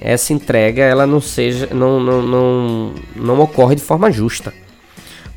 essa 0.00 0.32
entrega 0.32 0.82
ela 0.82 1.06
não 1.06 1.20
seja 1.20 1.68
não, 1.72 2.00
não, 2.00 2.22
não, 2.22 2.94
não 3.14 3.40
ocorre 3.40 3.74
de 3.74 3.82
forma 3.82 4.10
justa. 4.10 4.52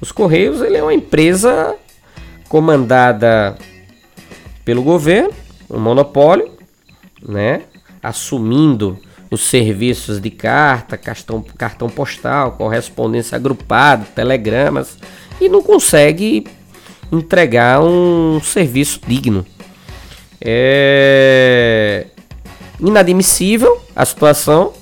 Os 0.02 0.12
Correios 0.12 0.62
ele 0.62 0.78
é 0.78 0.84
uma 0.84 0.94
empresa 0.94 1.76
comandada 2.48 3.58
pelo 4.64 4.82
governo, 4.82 5.32
um 5.70 5.80
monopólio, 5.80 6.52
né? 7.22 7.64
Assumindo 8.02 9.00
os 9.32 9.42
serviços 9.42 10.20
de 10.20 10.30
carta, 10.30 10.98
cartão, 10.98 11.44
cartão 11.58 11.90
postal, 11.90 12.54
correspondência 12.54 13.36
agrupada, 13.36 14.06
telegramas 14.16 14.98
e 15.40 15.48
não 15.48 15.62
consegue 15.62 16.48
entregar 17.12 17.82
um 17.82 18.40
serviço 18.42 19.00
digno. 19.06 19.46
É 20.42 22.08
inadmissível 22.80 23.82
a 23.96 24.06
situação. 24.06 24.74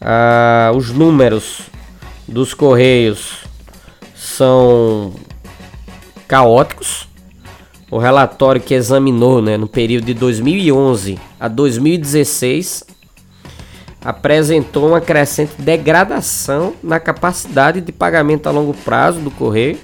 Ah, 0.00 0.72
os 0.74 0.90
números 0.90 1.62
dos 2.26 2.54
Correios 2.54 3.44
são 4.14 5.12
caóticos. 6.26 7.08
O 7.90 7.98
relatório 7.98 8.60
que 8.60 8.74
examinou 8.74 9.40
né, 9.40 9.56
no 9.56 9.68
período 9.68 10.06
de 10.06 10.14
2011 10.14 11.18
a 11.38 11.46
2016 11.46 12.84
apresentou 14.04 14.88
uma 14.88 15.00
crescente 15.00 15.52
degradação 15.58 16.74
na 16.82 17.00
capacidade 17.00 17.80
de 17.80 17.92
pagamento 17.92 18.48
a 18.48 18.52
longo 18.52 18.74
prazo 18.74 19.20
do 19.20 19.30
correio, 19.30 19.78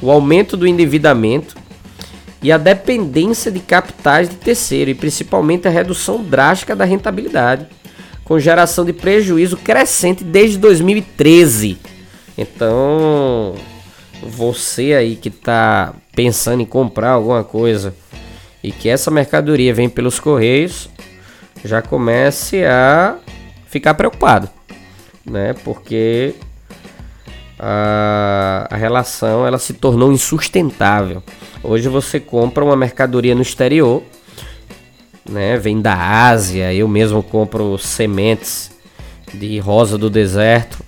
o 0.00 0.10
aumento 0.10 0.56
do 0.56 0.66
endividamento 0.66 1.56
e 2.42 2.52
a 2.52 2.58
dependência 2.58 3.50
de 3.50 3.60
capitais 3.60 4.28
de 4.28 4.36
terceiro, 4.36 4.90
e 4.90 4.94
principalmente 4.94 5.66
a 5.66 5.70
redução 5.70 6.22
drástica 6.22 6.76
da 6.76 6.84
rentabilidade, 6.84 7.66
com 8.24 8.38
geração 8.38 8.84
de 8.84 8.92
prejuízo 8.92 9.56
crescente 9.56 10.22
desde 10.22 10.58
2013. 10.58 11.78
Então, 12.36 13.54
você 14.22 14.94
aí 14.94 15.16
que 15.16 15.28
está 15.28 15.94
pensando 16.14 16.60
em 16.60 16.66
comprar 16.66 17.10
alguma 17.10 17.42
coisa 17.42 17.94
e 18.62 18.70
que 18.70 18.88
essa 18.88 19.10
mercadoria 19.10 19.72
vem 19.72 19.88
pelos 19.88 20.20
correios, 20.20 20.88
já 21.64 21.80
comece 21.82 22.64
a 22.64 23.16
ficar 23.66 23.94
preocupado, 23.94 24.48
né? 25.24 25.54
Porque 25.64 26.34
a, 27.58 28.68
a 28.70 28.76
relação 28.76 29.46
ela 29.46 29.58
se 29.58 29.72
tornou 29.74 30.12
insustentável. 30.12 31.22
Hoje 31.70 31.86
você 31.86 32.18
compra 32.18 32.64
uma 32.64 32.74
mercadoria 32.74 33.34
no 33.34 33.42
exterior, 33.42 34.02
né? 35.28 35.58
Vem 35.58 35.82
da 35.82 35.94
Ásia, 35.94 36.72
eu 36.72 36.88
mesmo 36.88 37.22
compro 37.22 37.76
sementes 37.76 38.70
de 39.34 39.58
rosa 39.58 39.98
do 39.98 40.08
deserto 40.08 40.82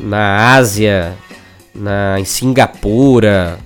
na 0.00 0.54
Ásia, 0.54 1.14
na 1.74 2.18
em 2.18 2.24
Singapura, 2.24 3.58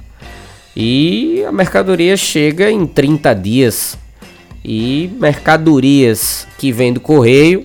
e 0.74 1.44
a 1.46 1.52
mercadoria 1.52 2.16
chega 2.16 2.68
em 2.68 2.84
30 2.84 3.32
dias. 3.34 3.96
E 4.64 5.08
mercadorias 5.20 6.48
que 6.58 6.72
vêm 6.72 6.92
do 6.92 6.98
correio 6.98 7.62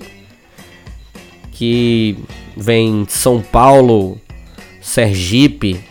que 1.50 2.16
vem 2.56 3.04
São 3.08 3.42
Paulo, 3.42 4.20
Sergipe, 4.80 5.89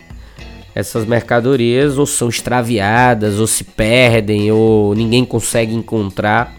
essas 0.80 1.06
mercadorias 1.06 1.98
ou 1.98 2.06
são 2.06 2.30
extraviadas, 2.30 3.40
ou 3.40 3.48
se 3.48 3.64
perdem, 3.64 4.52
ou 4.52 4.96
ninguém 4.96 5.24
consegue 5.26 5.74
encontrar, 5.74 6.56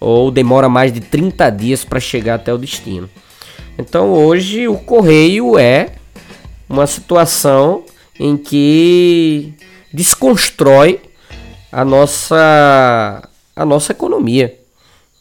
ou 0.00 0.30
demora 0.30 0.68
mais 0.68 0.92
de 0.92 1.00
30 1.00 1.50
dias 1.50 1.84
para 1.84 2.00
chegar 2.00 2.36
até 2.36 2.52
o 2.52 2.58
destino. 2.58 3.08
Então 3.78 4.12
hoje 4.12 4.68
o 4.68 4.76
correio 4.76 5.58
é 5.58 5.94
uma 6.68 6.86
situação 6.86 7.84
em 8.18 8.36
que 8.36 9.54
desconstrói 9.92 11.00
a 11.70 11.84
nossa 11.84 13.28
a 13.54 13.64
nossa 13.66 13.92
economia 13.92 14.62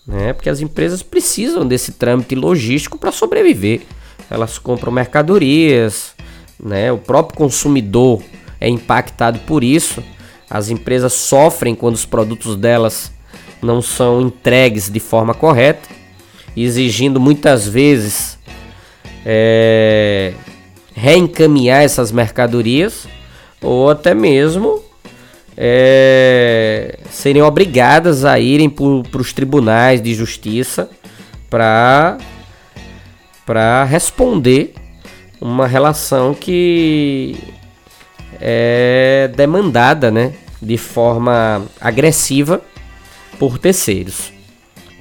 né? 0.06 0.34
Porque 0.34 0.50
as 0.50 0.60
empresas 0.60 1.04
precisam 1.04 1.66
desse 1.66 1.94
trâmite 1.94 2.36
logístico 2.36 2.98
para 2.98 3.12
sobreviver. 3.12 3.82
Elas 4.30 4.58
compram 4.58 4.92
mercadorias, 4.92 6.14
né? 6.62 6.92
O 6.92 6.98
próprio 6.98 7.38
consumidor 7.38 8.22
é 8.60 8.70
impactado 8.70 9.40
por 9.40 9.64
isso. 9.64 10.04
As 10.50 10.70
empresas 10.70 11.14
sofrem 11.14 11.74
quando 11.74 11.96
os 11.96 12.06
produtos 12.06 12.56
delas 12.56 13.12
não 13.62 13.82
são 13.82 14.22
entregues 14.22 14.90
de 14.90 15.00
forma 15.00 15.34
correta, 15.34 15.88
exigindo 16.56 17.20
muitas 17.20 17.68
vezes 17.68 18.38
é, 19.26 20.34
reencaminhar 20.94 21.84
essas 21.84 22.12
mercadorias 22.12 23.08
ou 23.62 23.90
até 23.90 24.14
mesmo 24.14 24.84
é, 25.56 26.98
serem 27.10 27.42
obrigadas 27.42 28.26
a 28.26 28.40
irem 28.40 28.70
para 28.70 29.22
os 29.22 29.32
tribunais 29.32 30.02
de 30.02 30.14
justiça 30.14 30.90
para 31.50 32.18
para 33.46 33.84
responder 33.84 34.74
uma 35.42 35.66
relação 35.66 36.36
que 36.36 37.36
é 38.40 39.30
demandada, 39.36 40.12
né, 40.12 40.34
de 40.62 40.78
forma 40.78 41.66
agressiva 41.80 42.62
por 43.40 43.58
terceiros, 43.58 44.32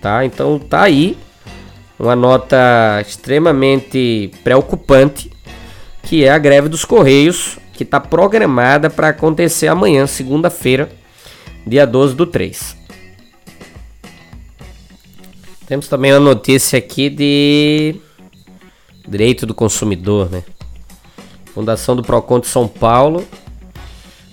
tá? 0.00 0.24
Então 0.24 0.58
tá 0.58 0.82
aí 0.82 1.16
uma 1.98 2.16
nota 2.16 2.56
extremamente 3.06 4.30
preocupante 4.42 5.30
que 6.02 6.24
é 6.24 6.30
a 6.30 6.38
greve 6.38 6.68
dos 6.68 6.84
correios 6.84 7.58
que 7.74 7.82
está 7.82 8.00
programada 8.00 8.88
para 8.88 9.08
acontecer 9.08 9.68
amanhã, 9.68 10.06
segunda-feira, 10.06 10.90
dia 11.66 11.86
12 11.86 12.14
do 12.14 12.26
3. 12.26 12.76
Temos 15.66 15.86
também 15.88 16.12
uma 16.12 16.20
notícia 16.20 16.78
aqui 16.78 17.08
de 17.08 18.00
direito 19.08 19.46
do 19.46 19.54
consumidor, 19.54 20.30
né? 20.30 20.42
Fundação 21.54 21.96
do 21.96 22.02
Procon 22.02 22.40
de 22.40 22.46
São 22.46 22.68
Paulo, 22.68 23.26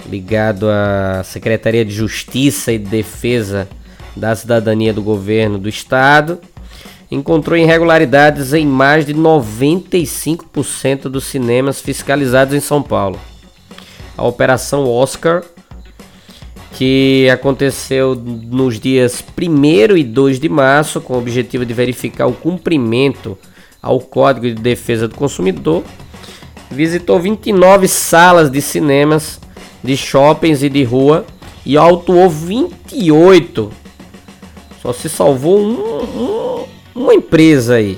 ligado 0.08 0.70
à 0.70 1.24
Secretaria 1.24 1.84
de 1.84 1.92
Justiça 1.92 2.72
e 2.72 2.78
Defesa 2.78 3.68
da 4.16 4.36
Cidadania 4.36 4.94
do 4.94 5.02
Governo 5.02 5.58
do 5.58 5.68
Estado, 5.68 6.40
encontrou 7.10 7.58
irregularidades 7.58 8.54
em 8.54 8.66
mais 8.66 9.06
de 9.06 9.14
95% 9.14 11.04
dos 11.04 11.26
cinemas 11.26 11.82
fiscalizados 11.82 12.54
em 12.54 12.60
São 12.60 12.84
Paulo 12.84 13.20
a 14.18 14.26
Operação 14.26 14.90
Oscar, 14.90 15.44
que 16.74 17.30
aconteceu 17.30 18.16
nos 18.16 18.80
dias 18.80 19.24
1 19.38 19.96
e 19.96 20.04
2 20.04 20.40
de 20.40 20.50
março, 20.50 21.00
com 21.00 21.14
o 21.14 21.20
objetivo 21.20 21.66
de 21.66 21.74
verificar 21.74 22.26
o 22.26 22.34
cumprimento 22.34 23.38
ao 23.88 24.00
Código 24.02 24.48
de 24.48 24.56
Defesa 24.56 25.08
do 25.08 25.16
Consumidor. 25.16 25.84
Visitou 26.70 27.20
29 27.20 27.88
salas 27.88 28.52
de 28.52 28.62
cinemas 28.62 29.40
de 29.84 29.96
shoppings 29.96 30.62
e 30.62 30.70
de 30.70 30.84
rua 30.84 31.26
e 31.66 31.78
autuou 31.78 32.30
28. 32.30 33.72
Só 34.82 34.92
se 34.92 35.08
salvou 35.08 35.60
um, 35.60 35.74
um, 35.74 36.66
uma 36.94 37.14
empresa 37.14 37.76
aí. 37.76 37.98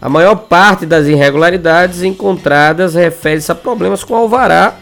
A 0.00 0.08
maior 0.08 0.36
parte 0.36 0.86
das 0.86 1.06
irregularidades 1.06 2.02
encontradas 2.02 2.94
refere-se 2.94 3.50
a 3.50 3.54
problemas 3.54 4.04
com 4.04 4.14
alvará 4.14 4.76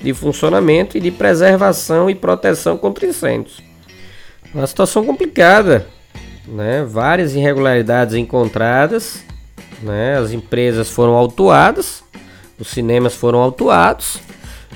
de 0.00 0.14
funcionamento 0.14 0.96
e 0.96 1.00
de 1.00 1.10
preservação 1.10 2.08
e 2.08 2.14
proteção 2.14 2.78
contra 2.78 3.06
incêndios. 3.06 3.60
Uma 4.54 4.66
situação 4.66 5.04
complicada, 5.04 5.86
né? 6.46 6.84
Várias 6.88 7.34
irregularidades 7.34 8.14
encontradas, 8.14 9.24
né? 9.82 10.18
As 10.18 10.32
empresas 10.32 10.90
foram 10.90 11.14
autuadas, 11.14 12.02
os 12.58 12.68
cinemas 12.68 13.14
foram 13.14 13.40
autuados 13.40 14.18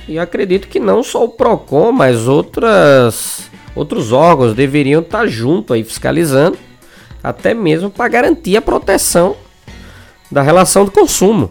e 0.09 0.19
acredito 0.19 0.69
que 0.69 0.81
não 0.81 1.03
só 1.03 1.25
o 1.25 1.29
Procon, 1.29 1.93
mas 1.93 2.27
outras 2.27 3.49
outros 3.75 4.11
órgãos 4.11 4.55
deveriam 4.55 5.01
estar 5.01 5.27
junto 5.27 5.73
aí 5.73 5.85
fiscalizando, 5.85 6.59
até 7.23 7.55
mesmo 7.55 7.91
para 7.91 8.09
garantir 8.09 8.57
a 8.57 8.63
proteção 8.63 9.37
da 10.31 10.43
relação 10.43 10.85
do 10.85 10.91
consumo. 10.91 11.51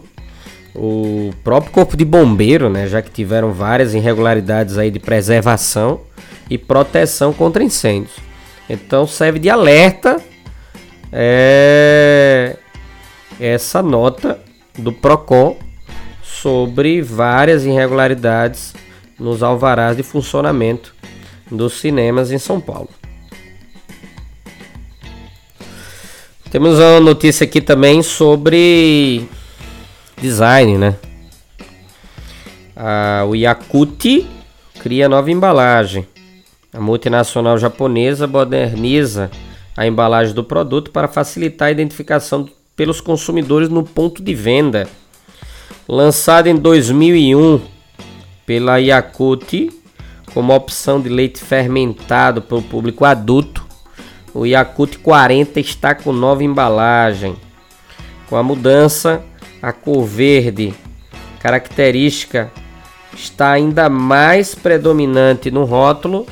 O 0.74 1.32
próprio 1.42 1.72
corpo 1.72 1.96
de 1.96 2.04
bombeiro, 2.04 2.68
né, 2.68 2.86
já 2.86 3.00
que 3.00 3.10
tiveram 3.10 3.52
várias 3.52 3.94
irregularidades 3.94 4.76
aí 4.76 4.90
de 4.90 4.98
preservação 4.98 6.00
e 6.50 6.58
proteção 6.58 7.32
contra 7.32 7.64
incêndios. 7.64 8.16
Então 8.68 9.06
serve 9.06 9.38
de 9.38 9.48
alerta 9.48 10.20
é, 11.10 12.56
essa 13.40 13.82
nota 13.82 14.38
do 14.76 14.92
Procon 14.92 15.56
sobre 16.22 17.02
várias 17.02 17.64
irregularidades 17.64 18.74
nos 19.18 19.42
alvarás 19.42 19.96
de 19.96 20.02
funcionamento 20.02 20.94
dos 21.50 21.74
cinemas 21.74 22.30
em 22.30 22.38
São 22.38 22.60
Paulo. 22.60 22.88
Temos 26.50 26.78
uma 26.78 27.00
notícia 27.00 27.44
aqui 27.44 27.60
também 27.60 28.02
sobre 28.02 29.28
design, 30.16 30.78
né? 30.78 30.96
Ah, 32.74 33.24
o 33.28 33.34
Yakuti 33.34 34.26
cria 34.80 35.08
nova 35.08 35.30
embalagem. 35.30 36.06
A 36.72 36.80
multinacional 36.80 37.58
japonesa 37.58 38.26
moderniza 38.26 39.30
a 39.76 39.86
embalagem 39.86 40.34
do 40.34 40.42
produto 40.42 40.90
para 40.90 41.06
facilitar 41.06 41.68
a 41.68 41.70
identificação 41.70 42.48
pelos 42.78 43.00
consumidores 43.00 43.68
no 43.68 43.82
ponto 43.82 44.22
de 44.22 44.32
venda. 44.36 44.88
Lançado 45.88 46.46
em 46.46 46.54
2001 46.54 47.60
pela 48.46 48.76
Yakuti 48.76 49.70
como 50.32 50.54
opção 50.54 51.00
de 51.00 51.08
leite 51.08 51.40
fermentado 51.40 52.40
para 52.40 52.56
o 52.56 52.62
público 52.62 53.04
adulto, 53.04 53.66
o 54.32 54.46
Yakut 54.46 54.98
40 54.98 55.58
está 55.58 55.92
com 55.92 56.12
nova 56.12 56.44
embalagem. 56.44 57.34
Com 58.28 58.36
a 58.36 58.42
mudança, 58.44 59.24
a 59.60 59.72
cor 59.72 60.04
verde, 60.04 60.72
característica, 61.40 62.48
está 63.12 63.50
ainda 63.50 63.88
mais 63.88 64.54
predominante 64.54 65.50
no 65.50 65.64
rótulo 65.64 66.26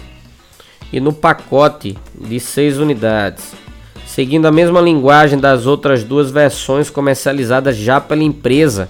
e 0.93 1.01
no 1.01 1.13
pacote 1.13 1.99
de 2.15 2.39
6 2.39 2.79
unidades, 2.79 3.53
seguindo 4.17 4.47
a 4.47 4.51
mesma 4.51 4.81
linguagem 4.81 5.39
das 5.39 5.67
outras 5.67 6.03
duas 6.03 6.31
versões 6.31 6.89
comercializadas 6.89 7.77
já 7.77 8.01
pela 8.01 8.23
empresa, 8.23 8.89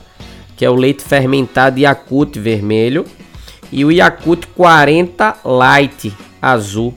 que 0.57 0.65
é 0.65 0.71
o 0.71 0.77
leite 0.77 1.03
fermentado 1.03 1.81
Yakut 1.81 2.39
vermelho 2.39 3.05
e 3.73 3.85
o 3.85 3.91
Yakut 3.91 4.47
40 4.47 5.39
Light 5.45 6.15
azul. 6.41 6.95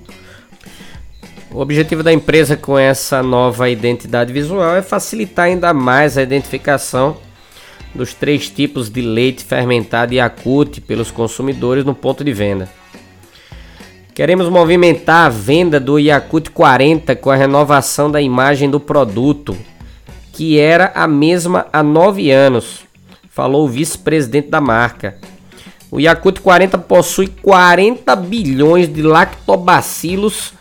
O 1.50 1.60
objetivo 1.60 2.04
da 2.04 2.14
empresa 2.14 2.56
com 2.56 2.78
essa 2.78 3.24
nova 3.24 3.68
identidade 3.68 4.32
visual 4.32 4.76
é 4.76 4.84
facilitar 4.84 5.46
ainda 5.46 5.74
mais 5.74 6.16
a 6.16 6.22
identificação 6.22 7.18
dos 7.96 8.14
três 8.14 8.48
tipos 8.48 8.92
de 8.92 9.02
leite 9.02 9.44
fermentado 9.44 10.22
acute 10.22 10.80
pelos 10.80 11.10
consumidores 11.10 11.84
no 11.84 11.96
ponto 11.96 12.24
de 12.24 12.32
venda. 12.32 12.70
Queremos 14.20 14.50
movimentar 14.50 15.28
a 15.28 15.30
venda 15.30 15.80
do 15.80 15.98
Yakut 15.98 16.52
40 16.52 17.16
com 17.16 17.32
a 17.32 17.38
renovação 17.38 18.12
da 18.12 18.22
imagem 18.22 18.70
do 18.70 18.78
produto, 18.78 19.56
que 20.34 20.60
era 20.60 20.92
a 20.94 21.08
mesma 21.08 21.68
há 21.72 21.82
nove 21.82 22.30
anos, 22.30 22.82
falou 23.30 23.64
o 23.64 23.70
vice-presidente 23.70 24.50
da 24.50 24.60
marca. 24.60 25.18
O 25.90 26.02
Yakut 26.02 26.42
40 26.42 26.78
possui 26.80 27.28
40 27.28 28.14
bilhões 28.18 28.94
de 28.94 29.02
lactobacilos 29.02 30.52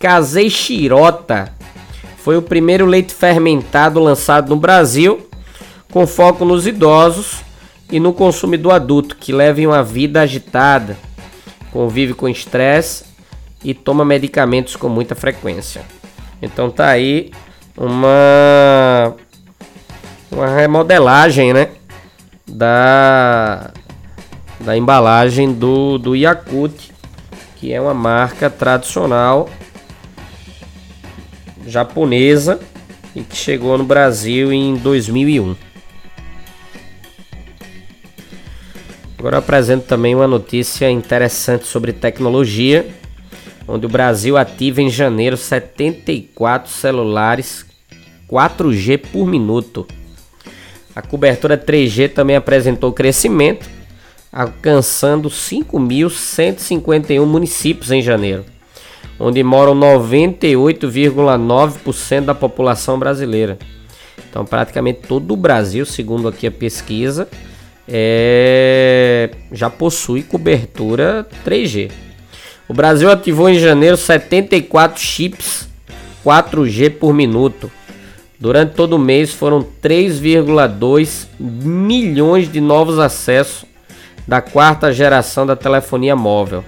Casei 0.00 0.50
Chirota 0.50 1.52
foi 2.16 2.36
o 2.36 2.42
primeiro 2.42 2.84
leite 2.84 3.14
fermentado 3.14 4.00
lançado 4.00 4.48
no 4.48 4.56
Brasil, 4.56 5.28
com 5.92 6.04
foco 6.04 6.44
nos 6.44 6.66
idosos 6.66 7.42
e 7.88 8.00
no 8.00 8.12
consumidor 8.12 8.72
adulto 8.72 9.14
que 9.14 9.32
leva 9.32 9.60
uma 9.60 9.84
vida 9.84 10.20
agitada, 10.20 10.96
convive 11.74 12.14
com 12.14 12.28
estresse 12.28 13.04
e 13.64 13.74
toma 13.74 14.04
medicamentos 14.04 14.76
com 14.76 14.88
muita 14.88 15.16
frequência. 15.16 15.82
Então 16.40 16.70
tá 16.70 16.86
aí 16.86 17.32
uma 17.76 19.16
uma 20.30 20.46
remodelagem, 20.54 21.52
né, 21.52 21.70
da 22.46 23.72
da 24.60 24.76
embalagem 24.76 25.52
do 25.52 25.98
do 25.98 26.14
Yakut, 26.14 26.92
que 27.56 27.72
é 27.72 27.80
uma 27.80 27.92
marca 27.92 28.48
tradicional 28.48 29.50
japonesa 31.66 32.60
e 33.16 33.22
que 33.22 33.36
chegou 33.36 33.76
no 33.76 33.84
Brasil 33.84 34.52
em 34.52 34.76
2001. 34.76 35.56
Agora 39.24 39.36
eu 39.36 39.38
apresento 39.38 39.86
também 39.86 40.14
uma 40.14 40.28
notícia 40.28 40.90
interessante 40.90 41.66
sobre 41.66 41.94
tecnologia, 41.94 42.86
onde 43.66 43.86
o 43.86 43.88
Brasil 43.88 44.36
ativa 44.36 44.82
em 44.82 44.90
janeiro 44.90 45.34
74 45.34 46.70
celulares 46.70 47.64
4G 48.30 48.98
por 48.98 49.26
minuto. 49.26 49.86
A 50.94 51.00
cobertura 51.00 51.56
3G 51.56 52.12
também 52.12 52.36
apresentou 52.36 52.92
crescimento, 52.92 53.66
alcançando 54.30 55.30
5.151 55.30 57.24
municípios 57.24 57.90
em 57.90 58.02
janeiro 58.02 58.44
onde 59.18 59.42
moram 59.42 59.74
98,9% 59.74 62.26
da 62.26 62.34
população 62.34 62.98
brasileira. 62.98 63.58
Então, 64.28 64.44
praticamente 64.44 65.00
todo 65.08 65.32
o 65.32 65.36
Brasil, 65.36 65.86
segundo 65.86 66.28
aqui 66.28 66.46
a 66.46 66.50
pesquisa, 66.50 67.26
é... 67.88 69.30
já 69.52 69.68
possui 69.68 70.22
cobertura 70.22 71.26
3G. 71.46 71.90
O 72.68 72.74
Brasil 72.74 73.10
ativou 73.10 73.48
em 73.48 73.58
janeiro 73.58 73.96
74 73.96 75.00
chips 75.00 75.68
4G 76.24 76.90
por 76.98 77.12
minuto. 77.12 77.70
Durante 78.40 78.74
todo 78.74 78.94
o 78.94 78.98
mês 78.98 79.32
foram 79.32 79.66
3,2 79.82 81.26
milhões 81.38 82.50
de 82.50 82.60
novos 82.60 82.98
acessos 82.98 83.64
da 84.26 84.40
quarta 84.40 84.92
geração 84.92 85.46
da 85.46 85.54
telefonia 85.54 86.16
móvel. 86.16 86.64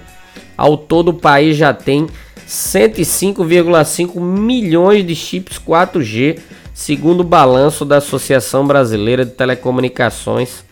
Ao 0.55 0.77
todo, 0.77 1.09
o 1.09 1.13
país 1.13 1.57
já 1.57 1.73
tem 1.73 2.07
105,5 2.47 4.19
milhões 4.19 5.05
de 5.05 5.15
chips 5.15 5.59
4G, 5.59 6.39
segundo 6.73 7.21
o 7.21 7.25
balanço 7.25 7.83
da 7.83 7.97
Associação 7.97 8.65
Brasileira 8.65 9.25
de 9.25 9.31
Telecomunicações, 9.31 10.63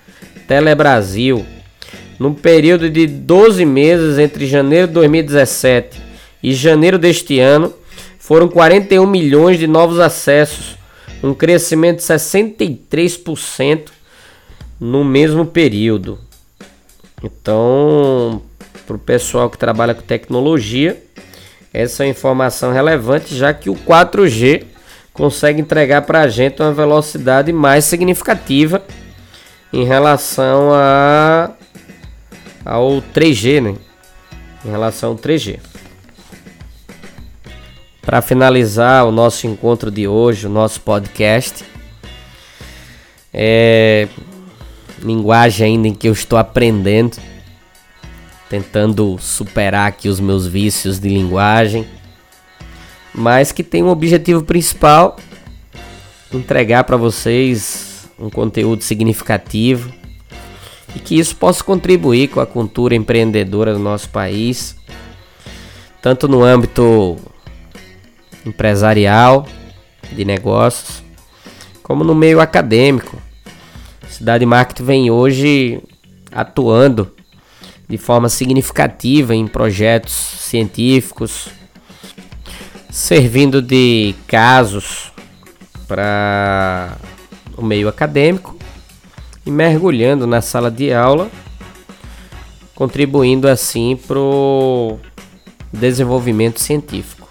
Telebrasil. 0.47 1.45
No 2.17 2.33
período 2.33 2.89
de 2.89 3.07
12 3.07 3.65
meses 3.65 4.17
entre 4.17 4.45
janeiro 4.45 4.87
de 4.87 4.93
2017 4.93 6.01
e 6.41 6.53
janeiro 6.53 6.97
deste 6.97 7.39
ano, 7.39 7.73
foram 8.17 8.47
41 8.47 9.05
milhões 9.05 9.59
de 9.59 9.67
novos 9.67 9.99
acessos, 9.99 10.77
um 11.21 11.33
crescimento 11.33 11.97
de 11.97 12.03
63% 12.03 13.89
no 14.79 15.03
mesmo 15.03 15.45
período. 15.45 16.19
Então, 17.23 18.41
para 18.85 18.95
o 18.95 18.99
pessoal 18.99 19.49
que 19.49 19.57
trabalha 19.57 19.93
com 19.93 20.01
tecnologia, 20.01 21.01
essa 21.73 22.03
é 22.03 22.07
uma 22.07 22.11
informação 22.11 22.71
relevante, 22.71 23.35
já 23.35 23.53
que 23.53 23.69
o 23.69 23.75
4G 23.75 24.63
consegue 25.13 25.61
entregar 25.61 26.03
para 26.03 26.21
a 26.21 26.27
gente 26.27 26.61
uma 26.61 26.73
velocidade 26.73 27.51
mais 27.51 27.85
significativa 27.85 28.83
em 29.71 29.83
relação 29.83 30.69
a, 30.73 31.51
ao 32.63 33.01
3G, 33.13 33.61
né? 33.61 33.75
Em 34.63 34.69
relação 34.69 35.11
ao 35.11 35.15
3G. 35.17 35.59
Para 38.01 38.21
finalizar 38.21 39.05
o 39.05 39.11
nosso 39.11 39.47
encontro 39.47 39.89
de 39.89 40.07
hoje, 40.07 40.45
o 40.45 40.49
nosso 40.49 40.79
podcast, 40.81 41.65
é 43.33 44.07
linguagem 45.01 45.67
ainda 45.67 45.87
em 45.87 45.93
que 45.93 46.07
eu 46.07 46.13
estou 46.13 46.37
aprendendo. 46.39 47.17
tentando 48.49 49.17
superar 49.19 49.87
aqui 49.87 50.07
os 50.07 50.19
meus 50.19 50.47
vícios 50.47 50.99
de 50.99 51.09
linguagem, 51.09 51.85
mas 53.13 53.51
que 53.51 53.63
tem 53.63 53.83
um 53.83 53.89
objetivo 53.89 54.43
principal: 54.43 55.17
entregar 56.31 56.83
para 56.83 56.95
vocês 56.95 57.94
um 58.19 58.29
conteúdo 58.29 58.83
significativo 58.83 59.91
e 60.95 60.99
que 60.99 61.17
isso 61.17 61.35
possa 61.35 61.63
contribuir 61.63 62.29
com 62.29 62.39
a 62.39 62.45
cultura 62.45 62.95
empreendedora 62.95 63.73
do 63.73 63.79
nosso 63.79 64.09
país, 64.09 64.75
tanto 66.01 66.27
no 66.27 66.43
âmbito 66.43 67.17
empresarial, 68.45 69.45
de 70.11 70.23
negócios, 70.23 71.03
como 71.83 72.03
no 72.03 72.15
meio 72.15 72.39
acadêmico. 72.39 73.21
Cidade 74.07 74.45
Marketing 74.45 74.83
vem 74.83 75.11
hoje 75.11 75.81
atuando 76.31 77.11
de 77.87 77.97
forma 77.97 78.29
significativa 78.29 79.35
em 79.35 79.47
projetos 79.47 80.13
científicos, 80.13 81.49
servindo 82.89 83.61
de 83.61 84.15
casos 84.27 85.11
para 85.87 86.97
o 87.57 87.63
meio 87.63 87.87
acadêmico 87.87 88.57
e 89.45 89.51
mergulhando 89.51 90.25
na 90.25 90.41
sala 90.41 90.71
de 90.71 90.93
aula, 90.93 91.29
contribuindo 92.73 93.47
assim 93.47 93.95
para 93.95 94.19
o 94.19 94.99
desenvolvimento 95.71 96.59
científico. 96.59 97.29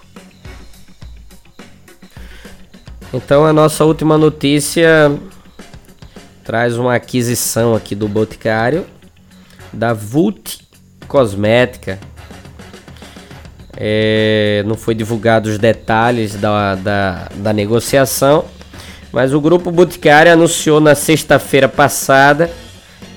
Então 3.13 3.45
a 3.45 3.53
nossa 3.53 3.85
última 3.85 4.17
notícia 4.17 5.17
traz 6.43 6.77
uma 6.77 6.95
aquisição 6.95 7.73
aqui 7.73 7.95
do 7.95 8.07
Boticário 8.07 8.85
da 9.75 9.93
Vult 9.93 10.59
Cosmética. 11.07 11.99
É, 13.77 14.63
não 14.65 14.75
foi 14.75 14.95
divulgado 14.95 15.49
os 15.49 15.57
detalhes 15.57 16.35
da, 16.35 16.75
da, 16.75 17.29
da 17.35 17.53
negociação, 17.53 18.45
mas 19.15 19.33
o 19.33 19.39
Grupo 19.39 19.71
Boticário 19.71 20.29
anunciou 20.29 20.81
na 20.81 20.93
sexta-feira 20.93 21.69
passada 21.69 22.51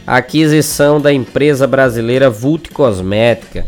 a 0.06 0.18
aquisição 0.18 1.00
da 1.00 1.12
empresa 1.12 1.66
brasileira 1.66 2.30
Vult 2.30 2.70
Cosmética, 2.70 3.66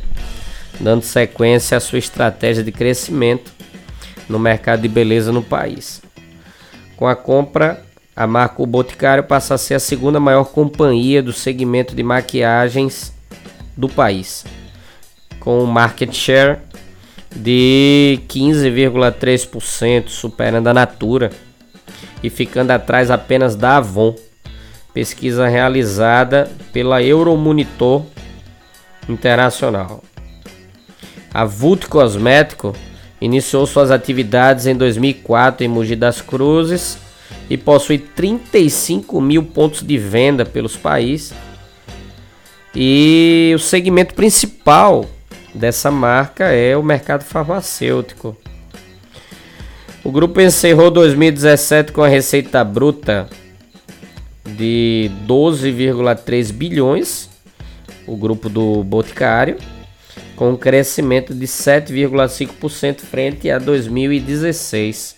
dando 0.79 1.03
sequência 1.03 1.77
à 1.77 1.81
sua 1.81 1.99
estratégia 1.99 2.63
de 2.63 2.71
crescimento 2.71 3.51
no 4.29 4.39
mercado 4.39 4.83
de 4.83 4.89
beleza 4.89 5.33
no 5.33 5.43
país. 5.43 6.01
Com 6.97 7.09
a 7.09 7.17
compra, 7.17 7.83
a 8.15 8.29
marca 8.29 8.63
O 8.63 8.67
Boticário 8.67 9.25
passa 9.25 9.55
a 9.55 9.59
ser 9.59 9.75
a 9.75 9.81
segunda 9.81 10.21
maior 10.21 10.45
companhia 10.45 11.21
do 11.21 11.33
segmento 11.33 11.97
de 11.97 12.05
maquiagens 12.05 13.13
do 13.77 13.89
país, 13.89 14.45
com 15.41 15.65
um 15.65 15.67
market 15.67 16.15
share 16.15 16.59
de 17.35 18.21
15,3%, 18.29 20.07
superando 20.07 20.69
a 20.69 20.73
Natura 20.73 21.33
e 22.23 22.31
ficando 22.31 22.71
atrás 22.71 23.11
apenas 23.11 23.55
da 23.57 23.77
Avon. 23.77 24.15
Pesquisa 24.93 25.47
realizada 25.47 26.51
pela 26.73 27.03
Euromonitor 27.03 28.05
Internacional. 29.09 30.03
A 31.33 31.45
Vult 31.45 31.87
Cosmético 31.87 32.75
iniciou 33.21 33.67
suas 33.67 33.91
atividades 33.91 34.67
em 34.67 34.75
2004 34.75 35.65
em 35.65 35.69
Mogi 35.69 35.95
das 35.95 36.21
Cruzes 36.21 36.99
e 37.49 37.57
possui 37.57 37.99
35 37.99 39.21
mil 39.21 39.45
pontos 39.45 39.83
de 39.83 39.97
venda 39.97 40.45
pelos 40.45 40.77
países. 40.77 41.33
E 42.75 43.53
o 43.55 43.59
segmento 43.59 44.15
principal 44.15 45.05
dessa 45.55 45.91
marca 45.91 46.45
é 46.45 46.77
o 46.77 46.83
mercado 46.83 47.25
farmacêutico. 47.25 48.37
O 50.11 50.13
grupo 50.13 50.41
encerrou 50.41 50.91
2017 50.91 51.93
com 51.93 52.03
a 52.03 52.09
receita 52.09 52.65
bruta 52.65 53.29
de 54.45 55.09
12,3 55.25 56.53
bilhões, 56.53 57.31
o 58.09 58.17
grupo 58.17 58.49
do 58.49 58.83
Boticário, 58.83 59.57
com 60.35 60.51
um 60.51 60.57
crescimento 60.57 61.33
de 61.33 61.47
7,5% 61.47 63.03
frente 63.03 63.49
a 63.49 63.61
2016. 63.61 65.15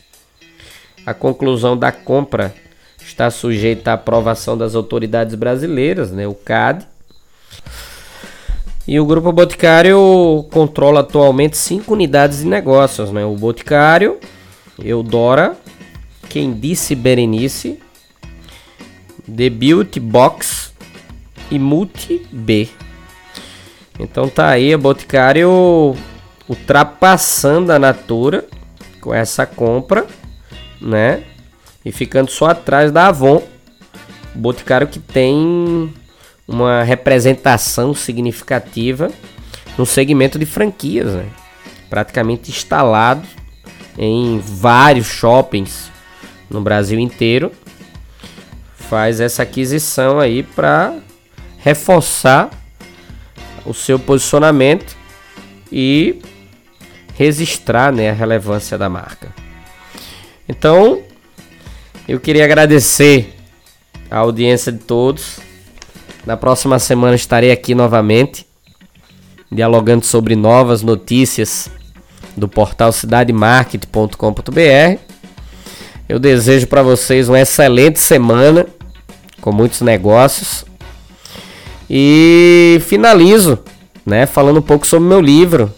A 1.06 1.14
conclusão 1.14 1.74
da 1.74 1.90
compra 1.90 2.54
está 3.02 3.30
sujeita 3.30 3.92
à 3.92 3.94
aprovação 3.94 4.58
das 4.58 4.74
autoridades 4.74 5.34
brasileiras, 5.34 6.12
né, 6.12 6.28
o 6.28 6.34
CAD. 6.34 6.86
E 8.86 9.00
o 9.00 9.06
Grupo 9.06 9.32
Boticário 9.32 10.46
controla 10.52 11.00
atualmente 11.00 11.56
cinco 11.56 11.94
unidades 11.94 12.40
de 12.40 12.46
negócios, 12.46 13.10
né? 13.10 13.24
O 13.24 13.36
Boticário, 13.36 14.20
Eudora, 14.78 15.56
Quem 16.28 16.52
Disse 16.52 16.94
Berenice, 16.94 17.78
The 19.24 19.50
Beauty 19.50 20.00
Box 20.00 20.72
e 21.50 21.58
Multi 21.58 22.26
B. 22.30 22.68
Então 23.98 24.28
tá 24.28 24.48
aí 24.48 24.72
a 24.72 24.78
Boticário 24.78 25.96
ultrapassando 26.48 27.72
a 27.72 27.78
Natura 27.78 28.46
com 29.00 29.14
essa 29.14 29.46
compra 29.46 30.06
né? 30.82 31.22
E 31.84 31.92
ficando 31.92 32.30
só 32.30 32.46
atrás 32.46 32.90
da 32.92 33.08
Avon, 33.08 33.42
o 34.34 34.38
Boticário 34.38 34.86
que 34.86 34.98
tem 34.98 35.92
uma 36.46 36.82
representação 36.82 37.94
significativa 37.94 39.10
no 39.78 39.86
segmento 39.86 40.38
de 40.38 40.46
franquias, 40.46 41.12
né? 41.14 41.26
praticamente 41.88 42.50
instalado 42.50 43.26
em 43.96 44.38
vários 44.38 45.06
shoppings 45.06 45.90
no 46.48 46.60
Brasil 46.60 46.98
inteiro. 46.98 47.52
Faz 48.76 49.20
essa 49.20 49.42
aquisição 49.42 50.18
aí 50.18 50.42
para 50.42 50.94
reforçar 51.58 52.50
o 53.64 53.72
seu 53.72 53.98
posicionamento 53.98 54.96
e 55.70 56.20
registrar 57.14 57.92
né, 57.92 58.10
a 58.10 58.14
relevância 58.14 58.76
da 58.76 58.88
marca. 58.88 59.32
Então, 60.48 61.02
eu 62.08 62.18
queria 62.18 62.44
agradecer 62.44 63.34
a 64.10 64.18
audiência 64.18 64.72
de 64.72 64.80
todos. 64.80 65.38
Na 66.26 66.36
próxima 66.36 66.78
semana 66.78 67.14
estarei 67.14 67.50
aqui 67.50 67.74
novamente, 67.74 68.46
dialogando 69.50 70.04
sobre 70.04 70.34
novas 70.34 70.82
notícias 70.82 71.70
do 72.36 72.46
portal 72.48 72.92
cidademarket.com.br. 72.92 74.98
Eu 76.08 76.18
desejo 76.18 76.66
para 76.66 76.82
vocês 76.82 77.28
uma 77.28 77.40
excelente 77.40 78.00
semana 78.00 78.66
com 79.40 79.52
muitos 79.52 79.80
negócios. 79.80 80.64
E 81.88 82.82
finalizo, 82.86 83.60
né, 84.06 84.26
falando 84.26 84.58
um 84.58 84.62
pouco 84.62 84.86
sobre 84.86 85.08
meu 85.08 85.20
livro, 85.20 85.74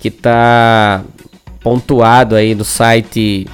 que 0.00 0.08
está 0.08 1.02
pontuado 1.60 2.34
aí 2.34 2.54
no 2.54 2.64
site 2.64 3.46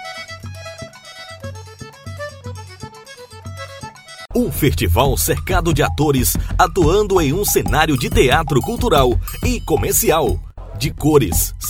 Festival 4.51 5.17
cercado 5.17 5.73
de 5.73 5.81
atores 5.81 6.37
atuando 6.57 7.19
em 7.19 7.33
um 7.33 7.43
cenário 7.43 7.97
de 7.97 8.09
teatro 8.09 8.61
cultural 8.61 9.19
e 9.43 9.59
comercial. 9.61 10.39
De 10.77 10.91
cores, 10.91 11.53